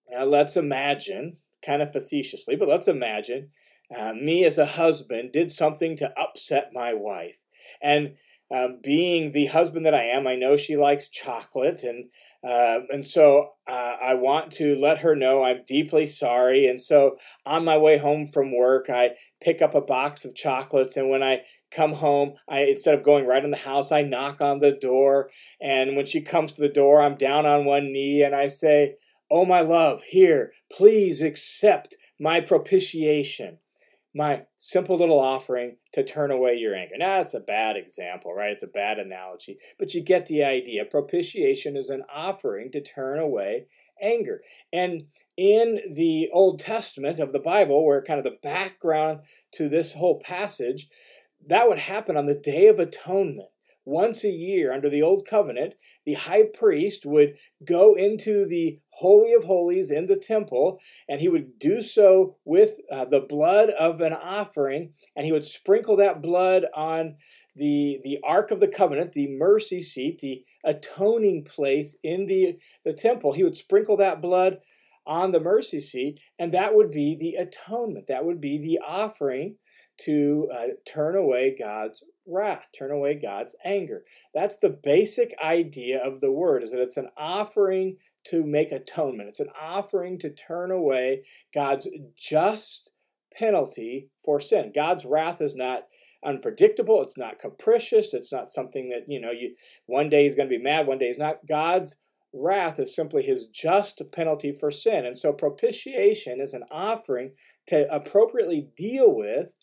now 0.10 0.26
let's 0.26 0.58
imagine, 0.58 1.38
kind 1.66 1.82
of 1.82 1.92
facetiously, 1.92 2.56
but 2.56 2.68
let's 2.68 2.88
imagine 2.88 3.50
uh, 3.96 4.14
me 4.14 4.44
as 4.46 4.58
a 4.58 4.66
husband 4.66 5.32
did 5.32 5.52
something 5.52 5.96
to 5.98 6.12
upset 6.20 6.72
my 6.74 6.94
wife. 6.94 7.38
And 7.82 8.16
uh, 8.50 8.70
being 8.82 9.32
the 9.32 9.48
husband 9.48 9.86
that 9.86 9.94
I 9.96 10.04
am, 10.06 10.26
I 10.26 10.36
know 10.36 10.56
she 10.56 10.78
likes 10.78 11.10
chocolate, 11.10 11.84
and 11.84 12.06
uh, 12.48 12.80
and 12.90 13.06
so 13.06 13.50
uh, 13.68 13.98
I 14.02 14.14
want 14.14 14.52
to 14.54 14.76
let 14.78 15.00
her 15.00 15.16
know 15.16 15.44
I'm 15.44 15.64
deeply 15.68 16.08
sorry. 16.08 16.66
And 16.66 16.80
so 16.80 17.18
on 17.46 17.66
my 17.66 17.78
way 17.78 17.98
home 17.98 18.26
from 18.26 18.56
work, 18.56 18.90
I 18.90 19.16
pick 19.42 19.62
up 19.62 19.76
a 19.76 19.82
box 19.82 20.24
of 20.24 20.34
chocolates, 20.36 20.96
and 20.96 21.10
when 21.10 21.24
I 21.24 21.42
come 21.72 21.92
home, 21.92 22.36
I 22.48 22.62
instead 22.62 22.98
of 22.98 23.04
going 23.04 23.26
right 23.26 23.44
in 23.44 23.52
the 23.52 23.58
house, 23.58 23.92
I 23.92 24.02
knock 24.04 24.40
on 24.40 24.60
the 24.60 24.72
door. 24.72 25.30
And 25.60 25.98
when 25.98 26.06
she 26.06 26.22
comes 26.22 26.54
to 26.54 26.62
the 26.62 26.70
door, 26.70 27.02
I'm 27.02 27.16
down 27.18 27.46
on 27.46 27.66
one 27.66 27.92
knee, 27.92 28.24
and 28.24 28.34
I 28.34 28.48
say, 28.48 28.96
"Oh 29.30 29.44
my 29.44 29.60
love, 29.60 30.04
here, 30.04 30.54
please 30.72 31.22
accept 31.22 31.96
my 32.18 32.40
propitiation." 32.40 33.58
My 34.18 34.42
simple 34.58 34.98
little 34.98 35.20
offering 35.20 35.78
to 35.94 36.04
turn 36.04 36.32
away 36.32 36.56
your 36.56 36.76
anger. 36.76 36.96
Now, 36.98 37.20
that's 37.20 37.36
a 37.36 37.40
bad 37.40 37.78
example, 37.78 38.34
right? 38.34 38.52
It's 38.52 38.64
a 38.64 38.68
bad 38.68 38.98
analogy, 38.98 39.60
but 39.78 39.94
you 39.94 40.02
get 40.02 40.26
the 40.26 40.44
idea. 40.44 40.86
Propitiation 40.86 41.78
is 41.78 41.90
an 41.90 42.02
offering 42.12 42.72
to 42.72 42.82
turn 42.82 43.20
away 43.20 43.68
anger. 44.02 44.42
And 44.74 45.04
in 45.38 45.80
the 45.96 46.30
Old 46.34 46.60
Testament 46.60 47.20
of 47.20 47.32
the 47.32 47.40
Bible, 47.40 47.86
where 47.86 48.02
kind 48.02 48.18
of 48.18 48.24
the 48.24 48.40
background 48.42 49.20
to 49.54 49.70
this 49.70 49.94
whole 49.94 50.20
passage, 50.20 50.88
that 51.48 51.68
would 51.68 51.80
happen 51.80 52.18
on 52.18 52.26
the 52.26 52.40
Day 52.40 52.68
of 52.68 52.80
Atonement 52.80 53.50
once 53.88 54.26
a 54.26 54.30
year 54.30 54.74
under 54.74 54.90
the 54.90 55.02
old 55.02 55.26
covenant, 55.26 55.74
the 56.06 56.14
high 56.14 56.44
priest 56.54 57.06
would 57.06 57.34
go 57.66 57.96
into 57.96 58.46
the 58.46 58.78
Holy 58.90 59.34
of 59.34 59.46
Holies 59.46 59.90
in 59.90 60.08
the 60.08 60.18
temple, 60.18 60.80
and 61.08 61.22
he 61.22 61.30
would 61.30 61.58
do 61.58 61.82
so 61.82 62.36
with 62.44 62.80
uh, 62.92 63.06
the 63.06 63.22
blood 63.22 63.70
of 63.80 64.02
an 64.02 64.12
offering, 64.12 64.92
and 65.16 65.26
he 65.26 65.32
would 65.32 65.46
sprinkle 65.46 65.96
that 65.98 66.22
blood 66.22 66.66
on 66.76 67.16
the, 67.56 68.02
the 68.04 68.20
Ark 68.26 68.52
of 68.52 68.60
the 68.60 68.68
Covenant, 68.68 69.14
the 69.14 69.30
mercy 69.30 69.82
seat, 69.82 70.20
the 70.20 70.44
atoning 70.66 71.46
place 71.46 71.96
in 72.04 72.26
the, 72.26 72.60
the 72.84 72.94
temple. 72.94 73.32
He 73.32 73.46
would 73.46 73.56
sprinkle 73.56 73.96
that 73.98 74.22
blood 74.22 74.58
on 75.06 75.32
the 75.32 75.40
mercy 75.40 75.80
seat, 75.80 76.20
and 76.38 76.54
that 76.54 76.76
would 76.76 76.92
be 76.92 77.16
the 77.18 77.36
atonement. 77.42 78.08
That 78.08 78.26
would 78.26 78.42
be 78.42 78.58
the 78.58 78.80
offering 78.86 79.56
to 80.02 80.50
uh, 80.54 80.68
turn 80.86 81.16
away 81.16 81.56
God's 81.58 82.04
wrath, 82.28 82.68
turn 82.78 82.92
away 82.92 83.16
God's 83.16 83.56
anger. 83.64 84.04
That's 84.34 84.58
the 84.58 84.70
basic 84.70 85.34
idea 85.44 86.04
of 86.04 86.20
the 86.20 86.32
word, 86.32 86.64
is 86.64 86.72
that 86.72 86.82
it's 86.82 86.98
an 86.98 87.10
offering 87.18 87.98
to 88.26 88.44
make 88.44 88.72
atonement. 88.72 89.30
It's 89.30 89.40
an 89.40 89.52
offering 89.60 90.20
to 90.20 90.30
turn 90.30 90.72
away 90.72 91.24
God's 91.54 91.88
just 92.18 92.92
penalty 93.34 94.10
for 94.26 94.40
sin. 94.40 94.72
God's 94.74 95.06
wrath 95.06 95.42
is 95.42 95.56
not 95.56 95.84
unpredictable, 96.26 97.02
it's 97.02 97.18
not 97.18 97.40
capricious, 97.40 98.14
it's 98.14 98.34
not 98.34 98.52
something 98.52 98.90
that, 98.90 99.04
you 99.08 99.22
know, 99.22 99.32
you 99.32 99.56
one 99.86 100.10
day 100.10 100.24
he's 100.24 100.36
going 100.36 100.50
to 100.50 100.58
be 100.58 100.62
mad, 100.62 100.88
one 100.88 100.98
day 100.98 101.08
he's 101.08 101.18
not. 101.18 101.46
God's 101.48 101.98
wrath 102.34 102.80
is 102.80 102.94
simply 102.94 103.24
his 103.24 103.48
just 103.48 104.02
penalty 104.12 104.54
for 104.54 104.70
sin. 104.72 105.06
And 105.06 105.18
so 105.18 105.32
propitiation 105.32 106.42
is 106.42 106.54
an 106.54 106.64
offering 106.70 107.32
to 107.68 107.88
appropriately 107.94 108.68
deal 108.76 109.16
with, 109.16 109.56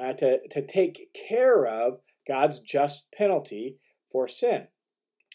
uh, 0.00 0.12
to, 0.14 0.40
to 0.48 0.66
take 0.66 0.98
care 1.28 1.66
of 1.66 2.00
God's 2.26 2.60
just 2.60 3.04
penalty 3.16 3.76
for 4.10 4.28
sin. 4.28 4.68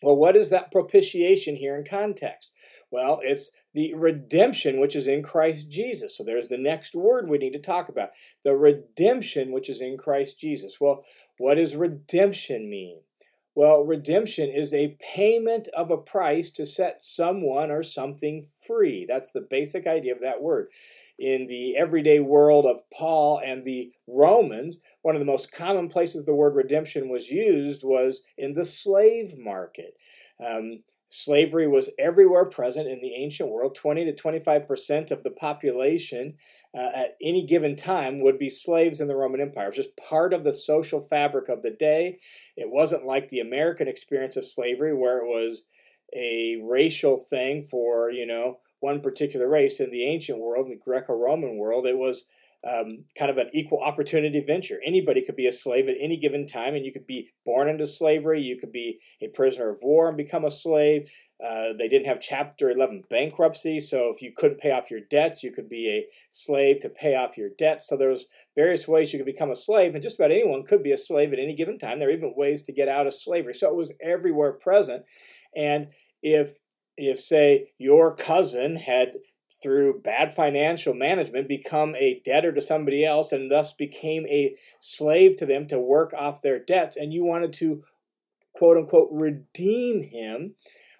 Well, 0.01 0.15
what 0.15 0.35
is 0.35 0.49
that 0.51 0.71
propitiation 0.71 1.55
here 1.55 1.75
in 1.75 1.83
context? 1.83 2.51
Well, 2.91 3.19
it's 3.21 3.51
the 3.73 3.93
redemption 3.95 4.79
which 4.79 4.95
is 4.95 5.07
in 5.07 5.23
Christ 5.23 5.69
Jesus. 5.69 6.17
So 6.17 6.23
there's 6.23 6.47
the 6.47 6.57
next 6.57 6.95
word 6.95 7.27
we 7.27 7.37
need 7.37 7.53
to 7.53 7.59
talk 7.59 7.89
about 7.89 8.09
the 8.43 8.55
redemption 8.55 9.51
which 9.51 9.69
is 9.69 9.81
in 9.81 9.97
Christ 9.97 10.39
Jesus. 10.39 10.77
Well, 10.79 11.03
what 11.37 11.55
does 11.55 11.75
redemption 11.75 12.69
mean? 12.69 13.01
Well, 13.55 13.83
redemption 13.83 14.49
is 14.49 14.71
a 14.71 14.97
payment 15.15 15.67
of 15.75 15.89
a 15.89 15.97
price 15.97 16.51
to 16.51 16.65
set 16.65 17.01
someone 17.01 17.71
or 17.71 17.81
something 17.81 18.45
free. 18.65 19.05
That's 19.09 19.31
the 19.31 19.41
basic 19.41 19.87
idea 19.87 20.13
of 20.13 20.21
that 20.21 20.43
word. 20.43 20.67
In 21.19 21.47
the 21.47 21.75
everyday 21.75 22.19
world 22.19 22.65
of 22.65 22.81
Paul 22.91 23.41
and 23.43 23.63
the 23.63 23.91
Romans, 24.07 24.77
one 25.01 25.15
of 25.15 25.19
the 25.19 25.25
most 25.25 25.51
common 25.51 25.89
places 25.89 26.25
the 26.25 26.35
word 26.35 26.55
redemption 26.55 27.09
was 27.09 27.29
used 27.29 27.83
was 27.83 28.21
in 28.37 28.53
the 28.53 28.65
slave 28.65 29.37
market. 29.37 29.95
Um, 30.45 30.83
Slavery 31.09 31.67
was 31.67 31.89
everywhere 31.97 32.45
present 32.45 32.89
in 32.89 32.99
the 32.99 33.15
ancient 33.15 33.49
world. 33.49 33.75
20 33.75 34.05
to 34.05 34.13
25% 34.13 35.11
of 35.11 35.23
the 35.23 35.31
population 35.31 36.35
uh, 36.77 36.89
at 36.93 37.15
any 37.21 37.45
given 37.45 37.75
time 37.77 38.19
would 38.21 38.37
be 38.37 38.49
slaves 38.49 38.99
in 38.99 39.07
the 39.07 39.15
Roman 39.15 39.39
Empire. 39.39 39.65
It 39.65 39.77
was 39.77 39.77
just 39.77 39.97
part 39.97 40.33
of 40.33 40.43
the 40.43 40.51
social 40.51 40.99
fabric 40.99 41.47
of 41.47 41.61
the 41.61 41.71
day. 41.71 42.19
It 42.57 42.69
wasn't 42.69 43.05
like 43.05 43.29
the 43.29 43.39
American 43.39 43.87
experience 43.87 44.35
of 44.35 44.45
slavery 44.45 44.93
where 44.93 45.19
it 45.19 45.27
was 45.27 45.63
a 46.13 46.61
racial 46.63 47.17
thing 47.17 47.63
for, 47.63 48.11
you 48.11 48.25
know, 48.25 48.59
one 48.79 49.01
particular 49.01 49.49
race. 49.49 49.79
In 49.79 49.91
the 49.91 50.05
ancient 50.05 50.39
world, 50.39 50.67
in 50.67 50.71
the 50.71 50.83
Greco 50.83 51.13
Roman 51.13 51.57
world, 51.57 51.85
it 51.85 51.97
was 51.97 52.25
um, 52.67 53.05
kind 53.17 53.29
of 53.29 53.37
an 53.37 53.49
equal 53.53 53.81
opportunity 53.81 54.41
venture. 54.41 54.79
Anybody 54.83 55.23
could 55.23 55.35
be 55.35 55.47
a 55.47 55.51
slave 55.51 55.87
at 55.87 55.95
any 55.99 56.17
given 56.17 56.47
time, 56.47 56.73
and 56.73 56.85
you 56.85 56.91
could 56.91 57.05
be 57.05 57.29
born 57.45 57.69
into 57.69 57.85
slavery. 57.85 58.41
You 58.41 58.57
could 58.57 58.71
be 58.71 58.99
a 59.21 59.27
prisoner 59.27 59.69
of 59.69 59.79
war 59.81 60.07
and 60.07 60.17
become 60.17 60.43
a 60.43 60.51
slave. 60.51 61.09
Uh, 61.43 61.73
they 61.77 61.87
didn't 61.87 62.07
have 62.07 62.19
Chapter 62.19 62.69
11 62.71 63.03
bankruptcy, 63.09 63.79
so 63.79 64.11
if 64.13 64.21
you 64.21 64.33
couldn't 64.35 64.59
pay 64.59 64.71
off 64.71 64.89
your 64.89 65.01
debts, 65.09 65.43
you 65.43 65.51
could 65.51 65.69
be 65.69 65.89
a 65.89 66.07
slave 66.31 66.79
to 66.79 66.89
pay 66.89 67.15
off 67.15 67.37
your 67.37 67.49
debts. 67.57 67.87
So 67.87 67.95
there 67.95 68.09
was 68.09 68.25
various 68.55 68.87
ways 68.87 69.13
you 69.13 69.19
could 69.19 69.25
become 69.25 69.51
a 69.51 69.55
slave, 69.55 69.93
and 69.93 70.03
just 70.03 70.17
about 70.17 70.31
anyone 70.31 70.63
could 70.63 70.83
be 70.83 70.91
a 70.91 70.97
slave 70.97 71.33
at 71.33 71.39
any 71.39 71.55
given 71.55 71.77
time. 71.77 71.99
There 71.99 72.09
are 72.09 72.11
even 72.11 72.33
ways 72.35 72.63
to 72.63 72.73
get 72.73 72.89
out 72.89 73.07
of 73.07 73.13
slavery. 73.13 73.53
So 73.53 73.69
it 73.69 73.77
was 73.77 73.93
everywhere 74.01 74.53
present. 74.53 75.03
And 75.55 75.87
if 76.23 76.57
if 76.97 77.19
say 77.19 77.71
your 77.77 78.15
cousin 78.15 78.75
had 78.75 79.13
through 79.61 80.01
bad 80.01 80.31
financial 80.31 80.93
management, 80.93 81.47
become 81.47 81.95
a 81.95 82.21
debtor 82.23 82.53
to 82.53 82.61
somebody 82.61 83.03
else 83.03 83.31
and 83.31 83.49
thus 83.49 83.73
became 83.73 84.25
a 84.27 84.55
slave 84.79 85.35
to 85.35 85.45
them 85.45 85.65
to 85.67 85.79
work 85.79 86.13
off 86.13 86.41
their 86.41 86.59
debts, 86.59 86.95
and 86.95 87.13
you 87.13 87.23
wanted 87.23 87.53
to 87.53 87.83
quote 88.53 88.77
unquote 88.77 89.09
redeem 89.11 90.03
him, 90.03 90.55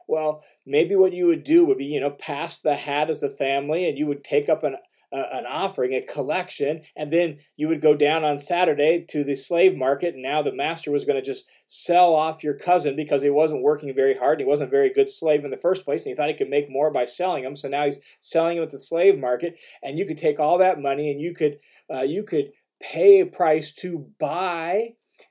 well, 0.08 0.44
maybe 0.66 0.96
what 0.96 1.13
you 1.13 1.27
would 1.27 1.44
do 1.44 1.66
would 1.66 1.77
be, 1.77 1.86
you 1.86 2.00
know, 2.00 2.12
pass 2.12 2.60
the 2.60 2.75
hat 2.75 3.10
as 3.10 3.24
a 3.24 3.30
family 3.30 3.88
and 3.88 3.98
you 3.98 4.08
would 4.08 4.24
take 4.24 4.48
up 4.48 4.63
an 4.63 4.77
an 5.11 5.45
offering, 5.45 5.93
a 5.93 6.01
collection, 6.01 6.81
and 6.95 7.11
then 7.11 7.37
you 7.55 7.67
would 7.67 7.81
go 7.81 7.95
down 7.95 8.23
on 8.23 8.37
Saturday 8.37 9.05
to 9.09 9.23
the 9.23 9.35
slave 9.35 9.75
market, 9.75 10.13
and 10.13 10.23
now 10.23 10.41
the 10.41 10.53
master 10.53 10.91
was 10.91 11.05
going 11.05 11.15
to 11.15 11.25
just 11.25 11.45
sell 11.67 12.13
off 12.13 12.43
your 12.43 12.53
cousin 12.53 12.95
because 12.95 13.21
he 13.21 13.29
wasn't 13.29 13.61
working 13.61 13.93
very 13.93 14.17
hard 14.17 14.33
and 14.33 14.41
he 14.41 14.49
wasn't 14.49 14.69
a 14.69 14.71
very 14.71 14.91
good 14.91 15.09
slave 15.09 15.45
in 15.45 15.51
the 15.51 15.57
first 15.57 15.85
place, 15.85 16.05
and 16.05 16.11
he 16.11 16.15
thought 16.15 16.29
he 16.29 16.35
could 16.35 16.49
make 16.49 16.69
more 16.69 16.91
by 16.91 17.05
selling 17.05 17.43
him. 17.43 17.55
So 17.55 17.67
now 17.67 17.85
he's 17.85 17.99
selling 18.19 18.57
him 18.57 18.63
at 18.63 18.69
the 18.69 18.79
slave 18.79 19.17
market, 19.17 19.59
and 19.81 19.97
you 19.97 20.05
could 20.05 20.17
take 20.17 20.39
all 20.39 20.57
that 20.57 20.81
money 20.81 21.11
and 21.11 21.21
you 21.21 21.33
could 21.33 21.59
uh, 21.93 22.01
you 22.01 22.23
could 22.23 22.51
pay 22.81 23.21
a 23.21 23.25
price 23.25 23.71
to 23.71 24.09
buy 24.19 24.89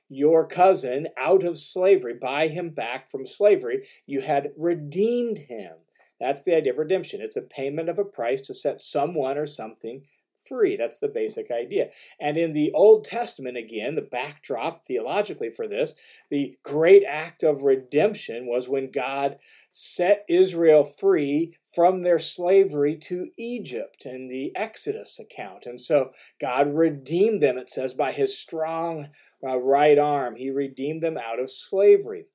your 0.09 0.47
cousin 0.47 1.07
out 1.17 1.43
of 1.43 1.57
slavery, 1.57 2.13
buy 2.19 2.47
him 2.47 2.69
back 2.69 3.09
from 3.09 3.25
slavery. 3.25 3.85
You 4.05 4.21
had 4.21 4.51
redeemed 4.57 5.37
him. 5.37 5.73
That's 6.19 6.43
the 6.43 6.55
idea 6.55 6.73
of 6.73 6.79
redemption. 6.79 7.21
It's 7.21 7.37
a 7.37 7.41
payment 7.41 7.89
of 7.89 7.99
a 7.99 8.05
price 8.05 8.41
to 8.41 8.53
set 8.53 8.81
someone 8.81 9.37
or 9.37 9.45
something 9.45 10.03
free. 10.47 10.77
That's 10.77 10.97
the 10.97 11.07
basic 11.07 11.51
idea. 11.51 11.89
And 12.19 12.37
in 12.37 12.53
the 12.53 12.71
Old 12.73 13.03
Testament, 13.03 13.57
again, 13.57 13.95
the 13.95 14.01
backdrop 14.01 14.85
theologically 14.85 15.51
for 15.51 15.67
this, 15.67 15.95
the 16.29 16.57
great 16.63 17.03
act 17.07 17.43
of 17.43 17.63
redemption 17.63 18.47
was 18.47 18.69
when 18.69 18.91
God 18.91 19.37
set 19.71 20.25
Israel 20.29 20.85
free 20.85 21.57
from 21.73 22.01
their 22.03 22.19
slavery 22.19 22.95
to 22.95 23.27
Egypt 23.37 24.05
in 24.05 24.27
the 24.27 24.55
Exodus 24.55 25.19
account. 25.19 25.65
And 25.65 25.79
so 25.79 26.11
God 26.39 26.73
redeemed 26.73 27.43
them, 27.43 27.57
it 27.57 27.69
says, 27.69 27.93
by 27.93 28.11
his 28.11 28.37
strong 28.37 29.09
uh, 29.47 29.57
right 29.57 29.99
arm. 29.99 30.35
He 30.35 30.49
redeemed 30.49 31.03
them 31.03 31.17
out 31.17 31.39
of 31.39 31.51
slavery. 31.51 32.25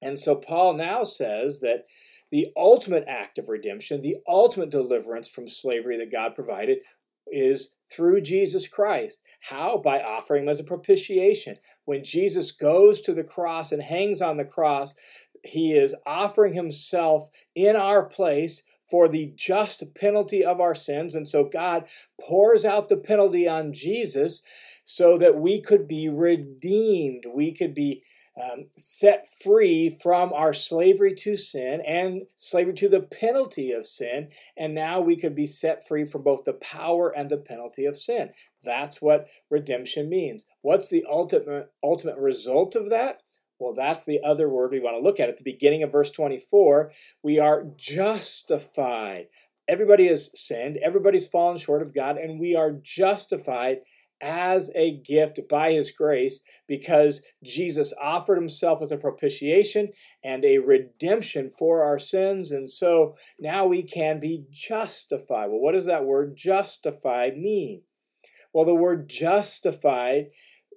And 0.00 0.18
so 0.18 0.34
Paul 0.34 0.74
now 0.74 1.04
says 1.04 1.60
that 1.60 1.84
the 2.30 2.48
ultimate 2.56 3.04
act 3.08 3.38
of 3.38 3.48
redemption, 3.48 4.00
the 4.00 4.16
ultimate 4.26 4.70
deliverance 4.70 5.28
from 5.28 5.48
slavery 5.48 5.96
that 5.98 6.12
God 6.12 6.34
provided, 6.34 6.78
is 7.26 7.74
through 7.90 8.20
Jesus 8.20 8.68
Christ. 8.68 9.20
How? 9.40 9.78
By 9.78 10.00
offering 10.00 10.44
him 10.44 10.48
as 10.48 10.60
a 10.60 10.64
propitiation. 10.64 11.56
When 11.84 12.04
Jesus 12.04 12.52
goes 12.52 13.00
to 13.02 13.14
the 13.14 13.24
cross 13.24 13.72
and 13.72 13.82
hangs 13.82 14.20
on 14.20 14.36
the 14.36 14.44
cross, 14.44 14.94
he 15.44 15.72
is 15.72 15.94
offering 16.06 16.52
himself 16.52 17.28
in 17.54 17.76
our 17.76 18.04
place 18.04 18.62
for 18.90 19.08
the 19.08 19.32
just 19.36 19.82
penalty 19.94 20.44
of 20.44 20.60
our 20.60 20.74
sins. 20.74 21.14
And 21.14 21.26
so 21.26 21.44
God 21.44 21.84
pours 22.20 22.64
out 22.64 22.88
the 22.88 22.96
penalty 22.96 23.48
on 23.48 23.72
Jesus 23.72 24.42
so 24.84 25.16
that 25.18 25.38
we 25.38 25.60
could 25.60 25.86
be 25.86 26.08
redeemed. 26.08 27.24
We 27.32 27.52
could 27.52 27.74
be 27.74 28.02
um, 28.40 28.66
set 28.76 29.26
free 29.42 29.96
from 30.02 30.32
our 30.32 30.54
slavery 30.54 31.14
to 31.14 31.36
sin 31.36 31.82
and 31.86 32.22
slavery 32.36 32.74
to 32.74 32.88
the 32.88 33.02
penalty 33.02 33.72
of 33.72 33.86
sin. 33.86 34.28
And 34.56 34.74
now 34.74 35.00
we 35.00 35.16
could 35.16 35.34
be 35.34 35.46
set 35.46 35.86
free 35.86 36.04
from 36.04 36.22
both 36.22 36.44
the 36.44 36.54
power 36.54 37.10
and 37.14 37.30
the 37.30 37.36
penalty 37.36 37.84
of 37.84 37.96
sin. 37.96 38.30
That's 38.62 39.02
what 39.02 39.28
redemption 39.50 40.08
means. 40.08 40.46
What's 40.62 40.88
the 40.88 41.04
ultimate, 41.08 41.70
ultimate 41.82 42.18
result 42.18 42.76
of 42.76 42.90
that? 42.90 43.22
Well, 43.58 43.74
that's 43.74 44.04
the 44.04 44.20
other 44.24 44.48
word 44.48 44.72
we 44.72 44.80
want 44.80 44.96
to 44.96 45.02
look 45.02 45.20
at. 45.20 45.28
At 45.28 45.36
the 45.36 45.44
beginning 45.44 45.82
of 45.82 45.92
verse 45.92 46.10
24, 46.10 46.92
we 47.22 47.38
are 47.38 47.66
justified. 47.76 49.26
Everybody 49.68 50.08
has 50.08 50.30
sinned, 50.34 50.78
everybody's 50.78 51.26
fallen 51.26 51.58
short 51.58 51.82
of 51.82 51.94
God, 51.94 52.16
and 52.16 52.40
we 52.40 52.56
are 52.56 52.72
justified 52.72 53.80
as 54.22 54.70
a 54.74 54.98
gift 54.98 55.40
by 55.48 55.72
his 55.72 55.90
grace 55.90 56.40
because 56.68 57.22
Jesus 57.42 57.92
offered 58.00 58.36
himself 58.36 58.82
as 58.82 58.92
a 58.92 58.96
propitiation 58.96 59.88
and 60.22 60.44
a 60.44 60.58
redemption 60.58 61.50
for 61.50 61.82
our 61.82 61.98
sins. 61.98 62.52
And 62.52 62.68
so 62.68 63.16
now 63.38 63.66
we 63.66 63.82
can 63.82 64.20
be 64.20 64.44
justified. 64.50 65.48
Well, 65.48 65.60
what 65.60 65.72
does 65.72 65.86
that 65.86 66.04
word 66.04 66.36
justified 66.36 67.36
mean? 67.36 67.82
Well, 68.52 68.64
the 68.64 68.74
word 68.74 69.08
justified 69.08 70.26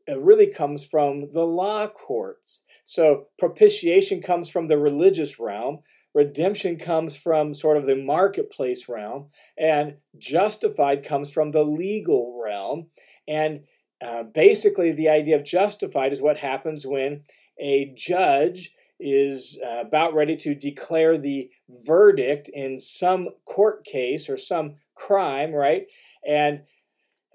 uh, 0.09 0.19
really 0.19 0.51
comes 0.51 0.85
from 0.85 1.29
the 1.31 1.43
law 1.43 1.87
courts. 1.87 2.63
So 2.83 3.27
propitiation 3.39 4.21
comes 4.21 4.49
from 4.49 4.67
the 4.67 4.77
religious 4.77 5.39
realm. 5.39 5.79
Redemption 6.13 6.77
comes 6.77 7.15
from 7.15 7.53
sort 7.53 7.77
of 7.77 7.85
the 7.85 7.95
marketplace 7.95 8.87
realm, 8.87 9.29
and 9.57 9.95
justified 10.17 11.03
comes 11.03 11.29
from 11.29 11.51
the 11.51 11.63
legal 11.63 12.39
realm. 12.43 12.87
And 13.27 13.61
uh, 14.01 14.23
basically, 14.23 14.91
the 14.91 15.09
idea 15.09 15.37
of 15.37 15.45
justified 15.45 16.11
is 16.11 16.21
what 16.21 16.37
happens 16.37 16.85
when 16.85 17.19
a 17.59 17.93
judge 17.95 18.71
is 18.99 19.59
uh, 19.65 19.81
about 19.81 20.13
ready 20.13 20.35
to 20.35 20.55
declare 20.55 21.17
the 21.17 21.49
verdict 21.85 22.49
in 22.53 22.79
some 22.79 23.29
court 23.45 23.85
case 23.85 24.29
or 24.29 24.37
some 24.37 24.75
crime, 24.95 25.51
right? 25.53 25.85
And 26.27 26.61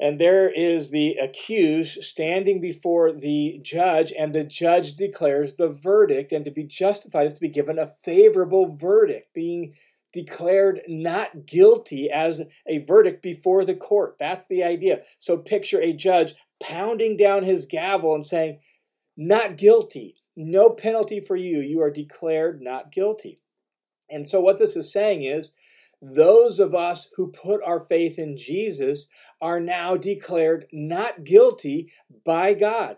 and 0.01 0.21
there 0.21 0.49
is 0.49 0.91
the 0.91 1.17
accused 1.21 2.05
standing 2.05 2.61
before 2.61 3.13
the 3.13 3.59
judge, 3.63 4.13
and 4.17 4.33
the 4.33 4.45
judge 4.45 4.95
declares 4.95 5.55
the 5.55 5.69
verdict. 5.69 6.31
And 6.31 6.45
to 6.45 6.53
be 6.53 6.63
justified 6.63 7.27
is 7.27 7.33
to 7.33 7.41
be 7.41 7.49
given 7.49 7.79
a 7.81 7.93
favorable 8.05 8.77
verdict, 8.77 9.35
being 9.35 9.75
declared 10.13 10.81
not 10.89 11.47
guilty 11.47 12.11
as 12.11 12.43
a 12.67 12.79
verdict 12.79 13.23
before 13.23 13.65
the 13.65 13.75
court. 13.75 14.17
That's 14.19 14.47
the 14.47 14.63
idea. 14.65 15.03
So 15.19 15.37
picture 15.37 15.81
a 15.81 15.93
judge 15.93 16.35
pounding 16.63 17.17
down 17.17 17.45
his 17.45 17.67
gavel 17.67 18.15
and 18.15 18.25
saying, 18.25 18.61
Not 19.17 19.57
guilty, 19.57 20.17
no 20.37 20.71
penalty 20.71 21.21
for 21.21 21.37
you. 21.37 21.61
You 21.61 21.83
are 21.83 21.91
declared 21.91 22.63
not 22.63 22.93
guilty. 22.93 23.41
And 24.11 24.27
so 24.27 24.41
what 24.41 24.59
this 24.59 24.77
is 24.77 24.93
saying 24.93 25.25
is, 25.25 25.53
those 26.01 26.61
of 26.61 26.75
us 26.75 27.09
who 27.17 27.33
put 27.33 27.63
our 27.65 27.81
faith 27.81 28.19
in 28.19 28.37
Jesus 28.37 29.09
are 29.41 29.61
now 29.61 29.97
declared 29.97 30.67
not 30.73 31.25
guilty 31.25 31.93
by 32.25 32.55
God 32.55 32.97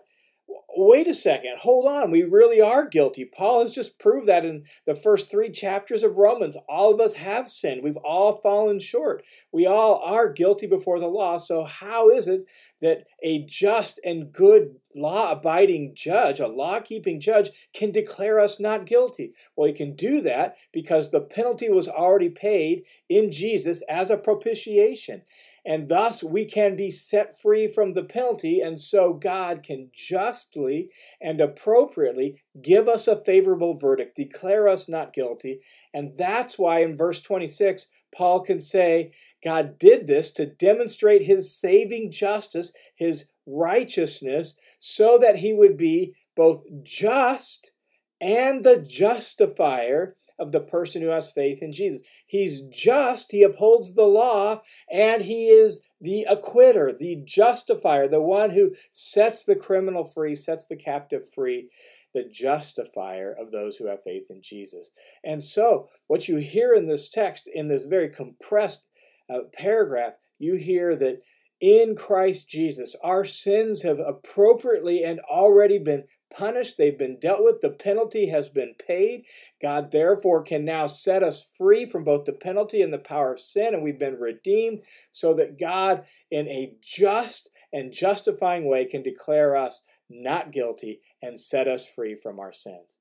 wait 0.75 1.07
a 1.07 1.13
second, 1.13 1.57
hold 1.57 1.87
on, 1.87 2.11
we 2.11 2.23
really 2.23 2.61
are 2.61 2.87
guilty. 2.87 3.25
Paul 3.25 3.61
has 3.61 3.71
just 3.71 3.99
proved 3.99 4.27
that 4.27 4.45
in 4.45 4.63
the 4.85 4.95
first 4.95 5.29
three 5.29 5.49
chapters 5.49 6.03
of 6.03 6.17
Romans. 6.17 6.57
All 6.69 6.93
of 6.93 6.99
us 6.99 7.15
have 7.15 7.47
sinned. 7.47 7.83
We've 7.83 7.97
all 7.97 8.37
fallen 8.37 8.79
short. 8.79 9.23
We 9.51 9.67
all 9.67 10.01
are 10.05 10.31
guilty 10.31 10.67
before 10.67 10.99
the 10.99 11.07
law. 11.07 11.37
So, 11.37 11.65
how 11.65 12.09
is 12.09 12.27
it 12.27 12.49
that 12.81 13.05
a 13.23 13.45
just 13.45 13.99
and 14.03 14.31
good 14.31 14.75
law 14.95 15.31
abiding 15.31 15.93
judge, 15.95 16.39
a 16.39 16.47
law 16.47 16.79
keeping 16.79 17.19
judge, 17.19 17.49
can 17.73 17.91
declare 17.91 18.39
us 18.39 18.59
not 18.59 18.85
guilty? 18.85 19.33
Well, 19.55 19.67
he 19.67 19.73
can 19.73 19.95
do 19.95 20.21
that 20.21 20.57
because 20.71 21.09
the 21.09 21.21
penalty 21.21 21.69
was 21.69 21.87
already 21.87 22.29
paid 22.29 22.85
in 23.09 23.31
Jesus 23.31 23.83
as 23.89 24.09
a 24.09 24.17
propitiation 24.17 25.23
and 25.65 25.89
thus 25.89 26.23
we 26.23 26.45
can 26.45 26.75
be 26.75 26.91
set 26.91 27.39
free 27.39 27.67
from 27.67 27.93
the 27.93 28.03
penalty, 28.03 28.61
and 28.61 28.79
so 28.79 29.13
God 29.13 29.63
can 29.63 29.89
justly 29.93 30.89
and 31.21 31.39
appropriately 31.39 32.41
give 32.61 32.87
us 32.87 33.07
a 33.07 33.23
favorable 33.23 33.75
verdict, 33.75 34.15
declare 34.15 34.67
us 34.67 34.89
not 34.89 35.13
guilty. 35.13 35.61
And 35.93 36.17
that's 36.17 36.57
why 36.57 36.81
in 36.81 36.95
verse 36.95 37.19
26, 37.19 37.87
Paul 38.15 38.41
can 38.41 38.59
say, 38.59 39.11
God 39.43 39.77
did 39.77 40.07
this 40.07 40.31
to 40.31 40.45
demonstrate 40.45 41.23
his 41.23 41.55
saving 41.55 42.11
justice, 42.11 42.71
his 42.95 43.25
righteousness, 43.45 44.55
so 44.79 45.17
that 45.21 45.37
he 45.37 45.53
would 45.53 45.77
be 45.77 46.13
both 46.35 46.63
just 46.83 47.71
and 48.21 48.63
the 48.63 48.79
justifier 48.87 50.15
of 50.39 50.51
the 50.51 50.61
person 50.61 51.01
who 51.01 51.09
has 51.09 51.29
faith 51.29 51.61
in 51.61 51.71
Jesus. 51.71 52.01
He's 52.25 52.61
just, 52.61 53.31
he 53.31 53.43
upholds 53.43 53.93
the 53.93 54.05
law, 54.05 54.61
and 54.91 55.21
he 55.21 55.47
is 55.47 55.81
the 55.99 56.25
acquitter, 56.29 56.97
the 56.97 57.21
justifier, 57.25 58.07
the 58.07 58.21
one 58.21 58.49
who 58.49 58.73
sets 58.91 59.43
the 59.43 59.55
criminal 59.55 60.03
free, 60.03 60.35
sets 60.35 60.65
the 60.65 60.75
captive 60.75 61.27
free, 61.29 61.69
the 62.13 62.27
justifier 62.27 63.35
of 63.39 63.51
those 63.51 63.75
who 63.75 63.87
have 63.87 64.03
faith 64.03 64.27
in 64.29 64.41
Jesus. 64.41 64.91
And 65.23 65.43
so, 65.43 65.89
what 66.07 66.27
you 66.27 66.37
hear 66.37 66.73
in 66.73 66.87
this 66.87 67.09
text, 67.09 67.49
in 67.53 67.67
this 67.67 67.85
very 67.85 68.09
compressed 68.09 68.87
uh, 69.29 69.41
paragraph, 69.53 70.13
you 70.39 70.55
hear 70.55 70.95
that 70.95 71.21
in 71.61 71.95
Christ 71.95 72.49
Jesus, 72.49 72.95
our 73.03 73.23
sins 73.23 73.83
have 73.83 73.99
appropriately 73.99 75.03
and 75.03 75.19
already 75.31 75.77
been 75.77 76.05
punished, 76.31 76.77
they've 76.77 76.97
been 76.97 77.19
dealt 77.19 77.43
with, 77.43 77.61
the 77.61 77.71
penalty 77.71 78.27
has 78.29 78.49
been 78.49 78.73
paid. 78.87 79.25
God, 79.61 79.91
therefore, 79.91 80.43
can 80.43 80.65
now 80.65 80.87
set 80.87 81.23
us 81.23 81.47
free 81.57 81.85
from 81.85 82.03
both 82.03 82.25
the 82.25 82.33
penalty 82.33 82.81
and 82.81 82.93
the 82.93 82.99
power 82.99 83.33
of 83.33 83.39
sin, 83.39 83.73
and 83.73 83.83
we've 83.83 83.99
been 83.99 84.19
redeemed 84.19 84.81
so 85.11 85.33
that 85.35 85.59
God, 85.59 86.05
in 86.29 86.47
a 86.47 86.73
just 86.81 87.49
and 87.73 87.93
justifying 87.93 88.65
way, 88.65 88.85
can 88.85 89.03
declare 89.03 89.55
us 89.55 89.83
not 90.09 90.51
guilty 90.51 91.01
and 91.21 91.39
set 91.39 91.67
us 91.67 91.85
free 91.85 92.15
from 92.15 92.39
our 92.39 92.51
sins. 92.51 92.97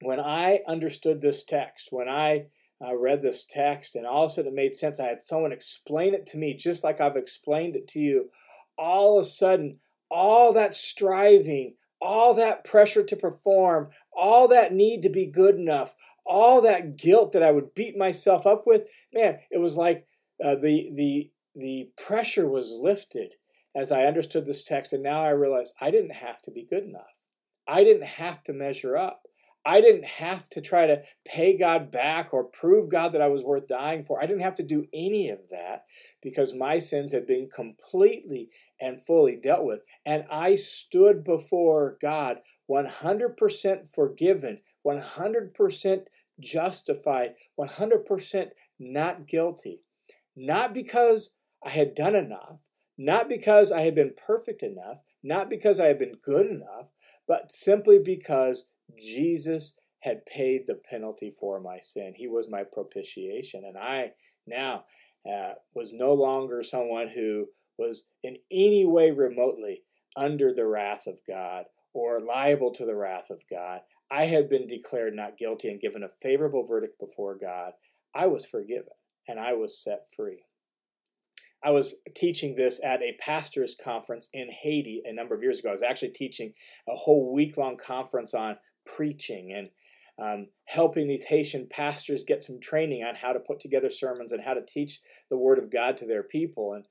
When 0.00 0.20
I 0.20 0.60
understood 0.66 1.20
this 1.20 1.44
text, 1.44 1.88
when 1.90 2.08
I 2.08 2.46
uh, 2.84 2.96
read 2.96 3.20
this 3.20 3.44
text, 3.44 3.96
and 3.96 4.06
all 4.06 4.24
of 4.24 4.30
a 4.30 4.34
sudden 4.34 4.52
it 4.52 4.54
made 4.54 4.74
sense, 4.74 5.00
I 5.00 5.06
had 5.06 5.24
someone 5.24 5.52
explain 5.52 6.14
it 6.14 6.26
to 6.26 6.38
me 6.38 6.54
just 6.54 6.84
like 6.84 7.00
I've 7.00 7.16
explained 7.16 7.76
it 7.76 7.88
to 7.88 7.98
you. 7.98 8.30
All 8.78 9.18
of 9.18 9.22
a 9.22 9.28
sudden, 9.28 9.78
all 10.10 10.52
that 10.54 10.74
striving, 10.74 11.74
all 12.00 12.34
that 12.34 12.64
pressure 12.64 13.04
to 13.04 13.16
perform, 13.16 13.88
all 14.12 14.48
that 14.48 14.72
need 14.72 15.02
to 15.02 15.10
be 15.10 15.26
good 15.26 15.56
enough, 15.56 15.94
all 16.26 16.62
that 16.62 16.96
guilt 16.96 17.32
that 17.32 17.42
I 17.42 17.52
would 17.52 17.74
beat 17.74 17.96
myself 17.96 18.46
up 18.46 18.64
with, 18.66 18.88
man, 19.12 19.38
it 19.50 19.58
was 19.58 19.76
like 19.76 20.06
uh, 20.42 20.56
the 20.56 20.90
the 20.94 21.30
the 21.54 21.90
pressure 21.96 22.48
was 22.48 22.70
lifted 22.70 23.34
as 23.74 23.92
I 23.92 24.04
understood 24.04 24.46
this 24.46 24.62
text, 24.62 24.92
and 24.92 25.02
now 25.02 25.22
I 25.22 25.30
realize 25.30 25.72
I 25.80 25.90
didn't 25.90 26.14
have 26.14 26.40
to 26.42 26.50
be 26.50 26.66
good 26.68 26.84
enough. 26.84 27.14
I 27.66 27.84
didn't 27.84 28.06
have 28.06 28.42
to 28.44 28.52
measure 28.52 28.96
up. 28.96 29.27
I 29.68 29.82
didn't 29.82 30.06
have 30.06 30.48
to 30.50 30.62
try 30.62 30.86
to 30.86 31.02
pay 31.26 31.54
God 31.54 31.90
back 31.90 32.32
or 32.32 32.42
prove 32.42 32.88
God 32.88 33.12
that 33.12 33.20
I 33.20 33.28
was 33.28 33.44
worth 33.44 33.68
dying 33.68 34.02
for. 34.02 34.18
I 34.18 34.24
didn't 34.24 34.40
have 34.40 34.54
to 34.54 34.62
do 34.62 34.86
any 34.94 35.28
of 35.28 35.40
that 35.50 35.84
because 36.22 36.54
my 36.54 36.78
sins 36.78 37.12
had 37.12 37.26
been 37.26 37.50
completely 37.54 38.48
and 38.80 38.98
fully 38.98 39.36
dealt 39.36 39.66
with. 39.66 39.80
And 40.06 40.24
I 40.32 40.54
stood 40.54 41.22
before 41.22 41.98
God 42.00 42.38
100% 42.70 43.94
forgiven, 43.94 44.60
100% 44.86 46.00
justified, 46.40 47.34
100% 47.60 48.46
not 48.78 49.26
guilty. 49.28 49.82
Not 50.34 50.72
because 50.72 51.34
I 51.62 51.68
had 51.68 51.94
done 51.94 52.16
enough, 52.16 52.60
not 52.96 53.28
because 53.28 53.70
I 53.70 53.82
had 53.82 53.94
been 53.94 54.14
perfect 54.16 54.62
enough, 54.62 55.02
not 55.22 55.50
because 55.50 55.78
I 55.78 55.88
had 55.88 55.98
been 55.98 56.14
good 56.24 56.46
enough, 56.46 56.86
but 57.26 57.52
simply 57.52 57.98
because 57.98 58.64
Jesus 58.96 59.74
had 60.00 60.24
paid 60.26 60.66
the 60.66 60.80
penalty 60.88 61.30
for 61.30 61.60
my 61.60 61.78
sin. 61.80 62.14
He 62.16 62.28
was 62.28 62.48
my 62.48 62.62
propitiation. 62.62 63.64
And 63.64 63.76
I 63.76 64.12
now 64.46 64.84
uh, 65.30 65.54
was 65.74 65.92
no 65.92 66.14
longer 66.14 66.62
someone 66.62 67.08
who 67.08 67.46
was 67.78 68.04
in 68.22 68.36
any 68.52 68.86
way 68.86 69.10
remotely 69.10 69.82
under 70.16 70.52
the 70.52 70.66
wrath 70.66 71.06
of 71.06 71.18
God 71.28 71.64
or 71.92 72.20
liable 72.20 72.72
to 72.72 72.86
the 72.86 72.94
wrath 72.94 73.30
of 73.30 73.42
God. 73.50 73.80
I 74.10 74.22
had 74.22 74.48
been 74.48 74.66
declared 74.66 75.14
not 75.14 75.36
guilty 75.36 75.68
and 75.68 75.80
given 75.80 76.02
a 76.02 76.08
favorable 76.22 76.66
verdict 76.66 76.98
before 76.98 77.36
God. 77.36 77.72
I 78.14 78.26
was 78.26 78.44
forgiven 78.44 78.94
and 79.26 79.38
I 79.38 79.52
was 79.52 79.82
set 79.82 80.06
free. 80.16 80.44
I 81.62 81.70
was 81.70 81.96
teaching 82.14 82.54
this 82.54 82.80
at 82.84 83.02
a 83.02 83.16
pastor's 83.20 83.74
conference 83.74 84.28
in 84.32 84.48
Haiti 84.62 85.02
a 85.04 85.12
number 85.12 85.34
of 85.34 85.42
years 85.42 85.58
ago. 85.58 85.70
I 85.70 85.72
was 85.72 85.82
actually 85.82 86.10
teaching 86.10 86.52
a 86.88 86.94
whole 86.94 87.32
week 87.34 87.56
long 87.56 87.76
conference 87.76 88.32
on 88.32 88.56
preaching 88.96 89.52
and 89.52 89.68
um, 90.20 90.48
helping 90.64 91.06
these 91.06 91.24
Haitian 91.24 91.68
pastors 91.70 92.24
get 92.24 92.42
some 92.42 92.58
training 92.60 93.04
on 93.04 93.14
how 93.14 93.32
to 93.32 93.40
put 93.40 93.60
together 93.60 93.88
sermons 93.88 94.32
and 94.32 94.42
how 94.42 94.54
to 94.54 94.64
teach 94.66 95.00
the 95.30 95.36
Word 95.36 95.58
of 95.58 95.70
God 95.70 95.96
to 95.98 96.06
their 96.06 96.24
people. 96.24 96.72
And 96.72 96.84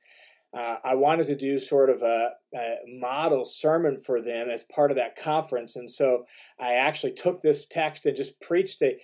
uh, 0.53 0.77
I 0.83 0.95
wanted 0.95 1.27
to 1.27 1.35
do 1.35 1.59
sort 1.59 1.89
of 1.89 2.01
a, 2.01 2.31
a, 2.55 2.75
model 2.87 3.43
sermon 3.43 3.99
for 3.99 4.21
them 4.21 4.49
as 4.49 4.63
part 4.63 4.91
of 4.91 4.97
that 4.97 5.17
conference. 5.17 5.75
And 5.75 5.89
so 5.89 6.25
I 6.59 6.75
actually 6.75 7.13
took 7.13 7.41
this 7.41 7.67
text 7.67 8.05
and 8.05 8.15
just 8.15 8.39
preached 8.39 8.81
a 8.81 8.97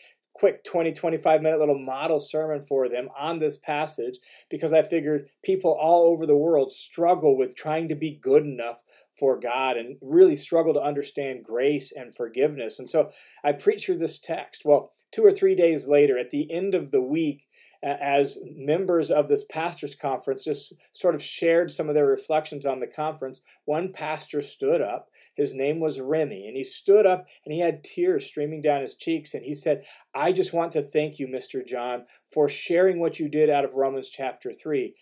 quick 0.44 0.62
20, 0.66 0.92
25 0.92 1.42
minute 1.42 1.58
little 1.58 1.80
model 1.80 2.20
sermon 2.20 2.62
for 2.62 2.90
them 2.90 3.08
on 3.18 3.40
this 3.40 3.58
passage 3.58 4.20
because 4.50 4.74
I 4.74 4.82
figured 4.82 5.30
people 5.42 5.72
all 5.72 6.04
over 6.08 6.26
the 6.26 6.36
world 6.36 6.70
struggle 6.70 7.38
with 7.38 7.56
trying 7.56 7.88
to 7.88 7.96
be 7.96 8.20
good 8.22 8.44
enough 8.44 8.84
for 9.18 9.40
God 9.40 9.78
and 9.78 9.96
really 10.02 10.36
struggle 10.36 10.74
to 10.74 10.82
understand 10.82 11.46
grace 11.46 11.94
and 11.96 12.14
forgiveness. 12.14 12.78
And 12.78 12.90
so 12.90 13.10
I 13.46 13.54
preached 13.54 13.86
through 13.86 14.00
this 14.00 14.20
text. 14.20 14.64
Well, 14.66 14.92
two 15.14 15.24
or 15.24 15.32
three 15.32 15.56
days 15.56 15.88
later, 15.88 16.18
at 16.18 16.32
the 16.32 16.52
end 16.52 16.76
of 16.76 16.92
the 16.92 17.02
week, 17.02 17.46
as 17.82 18.38
members 18.54 19.12
of 19.12 19.30
this 19.30 19.46
pastors 19.46 19.96
conference 19.96 20.44
just 20.44 20.74
sort 20.92 21.16
of 21.16 21.24
shared 21.24 21.72
some 21.72 21.88
of 21.88 21.96
their 21.96 22.06
reflections 22.06 22.66
on 22.66 22.82
the 22.82 22.88
conference, 22.88 23.40
one 23.64 23.94
pastor 23.94 24.42
stood 24.42 24.82
up. 24.82 25.08
His 25.36 25.54
name 25.54 25.80
was 25.80 26.00
Remy, 26.00 26.48
and 26.48 26.56
he 26.56 26.64
stood 26.64 27.06
up 27.06 27.26
and 27.46 27.54
he 27.54 27.60
had 27.60 27.84
tears 27.84 28.26
streaming 28.26 28.62
down 28.62 28.82
his 28.82 28.96
cheeks. 28.96 29.34
And 29.34 29.44
he 29.44 29.56
said, 29.56 29.84
I 30.14 30.32
just 30.32 30.54
want 30.54 30.72
to 30.74 30.82
thank 30.82 31.20
you, 31.20 31.28
Mr. 31.28 31.66
John, 31.66 32.06
for 32.32 32.48
sharing 32.50 33.00
what 33.00 33.20
you 33.20 33.30
did 33.30 33.50
out 33.50 33.66
of 33.66 33.74
Romans 33.74 34.10
chapter 34.10 34.54
3. 34.54 34.96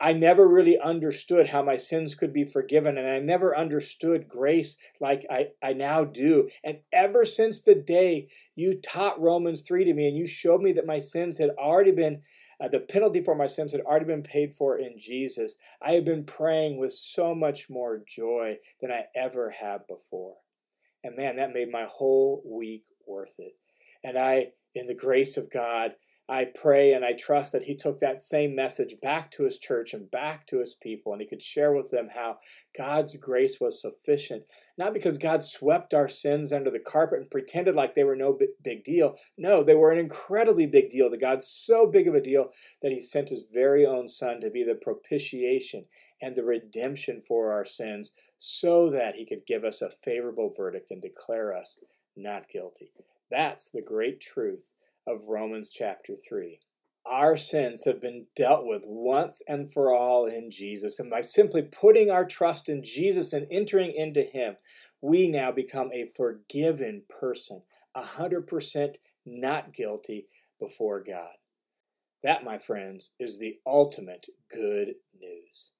I 0.00 0.12
never 0.12 0.48
really 0.48 0.78
understood 0.78 1.48
how 1.48 1.62
my 1.62 1.76
sins 1.76 2.14
could 2.14 2.32
be 2.32 2.44
forgiven, 2.44 2.96
and 2.96 3.06
I 3.06 3.20
never 3.20 3.56
understood 3.56 4.28
grace 4.28 4.76
like 5.00 5.26
I, 5.30 5.48
I 5.62 5.72
now 5.72 6.04
do. 6.04 6.48
And 6.62 6.78
ever 6.92 7.24
since 7.24 7.60
the 7.60 7.74
day 7.74 8.28
you 8.54 8.80
taught 8.80 9.20
Romans 9.20 9.62
3 9.62 9.84
to 9.84 9.94
me 9.94 10.08
and 10.08 10.16
you 10.16 10.26
showed 10.26 10.62
me 10.62 10.72
that 10.72 10.86
my 10.86 10.98
sins 10.98 11.38
had 11.38 11.50
already 11.50 11.92
been, 11.92 12.22
uh, 12.60 12.68
the 12.68 12.80
penalty 12.80 13.22
for 13.22 13.34
my 13.34 13.46
sins 13.46 13.72
had 13.72 13.80
already 13.82 14.06
been 14.06 14.22
paid 14.22 14.54
for 14.54 14.78
in 14.78 14.98
Jesus, 14.98 15.56
I 15.82 15.92
have 15.92 16.04
been 16.04 16.24
praying 16.24 16.78
with 16.78 16.92
so 16.92 17.34
much 17.34 17.68
more 17.68 18.02
joy 18.06 18.58
than 18.80 18.90
I 18.92 19.04
ever 19.14 19.50
have 19.50 19.86
before. 19.86 20.36
And 21.02 21.16
man, 21.16 21.36
that 21.36 21.52
made 21.52 21.70
my 21.70 21.84
whole 21.88 22.42
week 22.46 22.84
worth 23.06 23.34
it. 23.38 23.52
And 24.02 24.18
I, 24.18 24.48
in 24.74 24.86
the 24.86 24.94
grace 24.94 25.36
of 25.36 25.50
God, 25.50 25.92
I 26.26 26.46
pray 26.46 26.94
and 26.94 27.04
I 27.04 27.12
trust 27.12 27.52
that 27.52 27.64
he 27.64 27.76
took 27.76 27.98
that 27.98 28.22
same 28.22 28.54
message 28.54 28.94
back 29.02 29.30
to 29.32 29.44
his 29.44 29.58
church 29.58 29.92
and 29.92 30.10
back 30.10 30.46
to 30.46 30.58
his 30.58 30.74
people, 30.74 31.12
and 31.12 31.20
he 31.20 31.28
could 31.28 31.42
share 31.42 31.74
with 31.74 31.90
them 31.90 32.08
how 32.14 32.38
God's 32.76 33.14
grace 33.16 33.60
was 33.60 33.80
sufficient. 33.80 34.44
Not 34.78 34.94
because 34.94 35.18
God 35.18 35.44
swept 35.44 35.92
our 35.92 36.08
sins 36.08 36.50
under 36.50 36.70
the 36.70 36.78
carpet 36.78 37.20
and 37.20 37.30
pretended 37.30 37.74
like 37.74 37.94
they 37.94 38.04
were 38.04 38.16
no 38.16 38.38
big 38.62 38.84
deal. 38.84 39.16
No, 39.36 39.62
they 39.62 39.74
were 39.74 39.92
an 39.92 39.98
incredibly 39.98 40.66
big 40.66 40.88
deal 40.88 41.10
to 41.10 41.18
God, 41.18 41.44
so 41.44 41.86
big 41.86 42.08
of 42.08 42.14
a 42.14 42.22
deal 42.22 42.52
that 42.80 42.92
he 42.92 43.00
sent 43.00 43.28
his 43.28 43.44
very 43.52 43.84
own 43.84 44.08
son 44.08 44.40
to 44.40 44.50
be 44.50 44.64
the 44.64 44.76
propitiation 44.76 45.84
and 46.22 46.34
the 46.34 46.44
redemption 46.44 47.20
for 47.20 47.52
our 47.52 47.66
sins 47.66 48.12
so 48.38 48.88
that 48.88 49.14
he 49.14 49.26
could 49.26 49.46
give 49.46 49.62
us 49.62 49.82
a 49.82 49.90
favorable 50.02 50.54
verdict 50.56 50.90
and 50.90 51.02
declare 51.02 51.54
us 51.54 51.78
not 52.16 52.48
guilty. 52.48 52.92
That's 53.30 53.68
the 53.68 53.82
great 53.82 54.20
truth 54.20 54.70
of 55.06 55.24
Romans 55.26 55.70
chapter 55.70 56.14
3. 56.16 56.60
Our 57.06 57.36
sins 57.36 57.84
have 57.84 58.00
been 58.00 58.26
dealt 58.34 58.66
with 58.66 58.82
once 58.86 59.42
and 59.46 59.70
for 59.70 59.92
all 59.92 60.24
in 60.24 60.50
Jesus. 60.50 60.98
And 60.98 61.10
by 61.10 61.20
simply 61.20 61.62
putting 61.62 62.10
our 62.10 62.26
trust 62.26 62.68
in 62.68 62.82
Jesus 62.82 63.32
and 63.32 63.46
entering 63.50 63.92
into 63.94 64.22
Him, 64.22 64.56
we 65.02 65.28
now 65.28 65.52
become 65.52 65.90
a 65.92 66.08
forgiven 66.16 67.02
person, 67.20 67.62
100% 67.94 68.96
not 69.26 69.74
guilty 69.74 70.28
before 70.58 71.04
God. 71.04 71.34
That, 72.22 72.42
my 72.42 72.58
friends, 72.58 73.10
is 73.20 73.38
the 73.38 73.58
ultimate 73.66 74.26
good 74.50 74.94
news. 75.20 75.72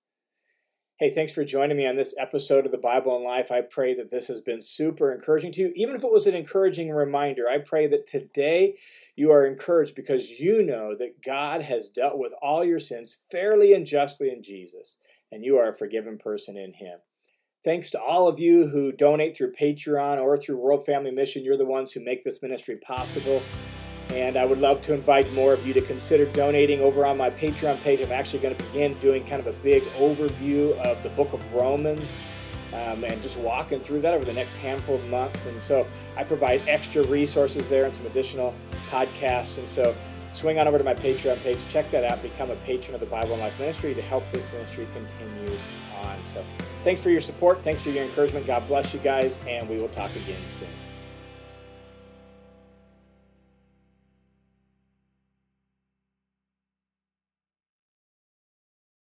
Hey, 1.04 1.10
thanks 1.10 1.32
for 1.32 1.44
joining 1.44 1.76
me 1.76 1.86
on 1.86 1.96
this 1.96 2.14
episode 2.18 2.64
of 2.64 2.72
the 2.72 2.78
Bible 2.78 3.14
and 3.14 3.26
Life. 3.26 3.52
I 3.52 3.60
pray 3.60 3.92
that 3.92 4.10
this 4.10 4.26
has 4.28 4.40
been 4.40 4.62
super 4.62 5.12
encouraging 5.12 5.52
to 5.52 5.60
you. 5.60 5.72
Even 5.74 5.96
if 5.96 6.02
it 6.02 6.10
was 6.10 6.26
an 6.26 6.34
encouraging 6.34 6.90
reminder, 6.90 7.46
I 7.46 7.58
pray 7.58 7.86
that 7.88 8.06
today 8.06 8.78
you 9.14 9.30
are 9.30 9.44
encouraged 9.44 9.96
because 9.96 10.30
you 10.30 10.64
know 10.64 10.96
that 10.96 11.22
God 11.22 11.60
has 11.60 11.90
dealt 11.90 12.16
with 12.16 12.32
all 12.40 12.64
your 12.64 12.78
sins 12.78 13.18
fairly 13.30 13.74
and 13.74 13.84
justly 13.84 14.30
in 14.30 14.42
Jesus, 14.42 14.96
and 15.30 15.44
you 15.44 15.58
are 15.58 15.68
a 15.68 15.74
forgiven 15.74 16.16
person 16.16 16.56
in 16.56 16.72
Him. 16.72 17.00
Thanks 17.62 17.90
to 17.90 18.00
all 18.00 18.26
of 18.26 18.40
you 18.40 18.68
who 18.68 18.90
donate 18.90 19.36
through 19.36 19.52
Patreon 19.52 20.22
or 20.22 20.38
through 20.38 20.56
World 20.56 20.86
Family 20.86 21.10
Mission. 21.10 21.44
You're 21.44 21.58
the 21.58 21.66
ones 21.66 21.92
who 21.92 22.02
make 22.02 22.24
this 22.24 22.40
ministry 22.40 22.78
possible. 22.78 23.42
And 24.14 24.36
I 24.36 24.44
would 24.44 24.60
love 24.60 24.80
to 24.82 24.94
invite 24.94 25.32
more 25.32 25.52
of 25.52 25.66
you 25.66 25.74
to 25.74 25.80
consider 25.80 26.24
donating 26.26 26.80
over 26.80 27.04
on 27.04 27.16
my 27.16 27.30
Patreon 27.30 27.82
page. 27.82 28.00
I'm 28.00 28.12
actually 28.12 28.38
going 28.38 28.54
to 28.54 28.64
begin 28.66 28.94
doing 29.00 29.24
kind 29.24 29.40
of 29.40 29.48
a 29.48 29.52
big 29.54 29.82
overview 29.94 30.78
of 30.78 31.02
the 31.02 31.08
book 31.10 31.32
of 31.32 31.52
Romans 31.52 32.12
um, 32.72 33.02
and 33.02 33.20
just 33.20 33.36
walking 33.38 33.80
through 33.80 34.02
that 34.02 34.14
over 34.14 34.24
the 34.24 34.32
next 34.32 34.54
handful 34.54 34.94
of 34.94 35.08
months. 35.08 35.46
And 35.46 35.60
so 35.60 35.84
I 36.16 36.22
provide 36.22 36.62
extra 36.68 37.02
resources 37.08 37.68
there 37.68 37.86
and 37.86 37.94
some 37.94 38.06
additional 38.06 38.54
podcasts. 38.88 39.58
And 39.58 39.68
so 39.68 39.96
swing 40.32 40.60
on 40.60 40.68
over 40.68 40.78
to 40.78 40.84
my 40.84 40.94
Patreon 40.94 41.42
page, 41.42 41.66
check 41.66 41.90
that 41.90 42.04
out, 42.04 42.22
become 42.22 42.52
a 42.52 42.56
patron 42.56 42.94
of 42.94 43.00
the 43.00 43.06
Bible 43.06 43.32
and 43.32 43.40
Life 43.40 43.58
Ministry 43.58 43.94
to 43.94 44.02
help 44.02 44.30
this 44.30 44.50
ministry 44.52 44.86
continue 44.92 45.58
on. 46.04 46.24
So 46.26 46.44
thanks 46.84 47.02
for 47.02 47.10
your 47.10 47.20
support. 47.20 47.64
Thanks 47.64 47.80
for 47.80 47.90
your 47.90 48.04
encouragement. 48.04 48.46
God 48.46 48.68
bless 48.68 48.94
you 48.94 49.00
guys, 49.00 49.40
and 49.48 49.68
we 49.68 49.78
will 49.78 49.88
talk 49.88 50.14
again 50.14 50.40
soon. 50.46 50.68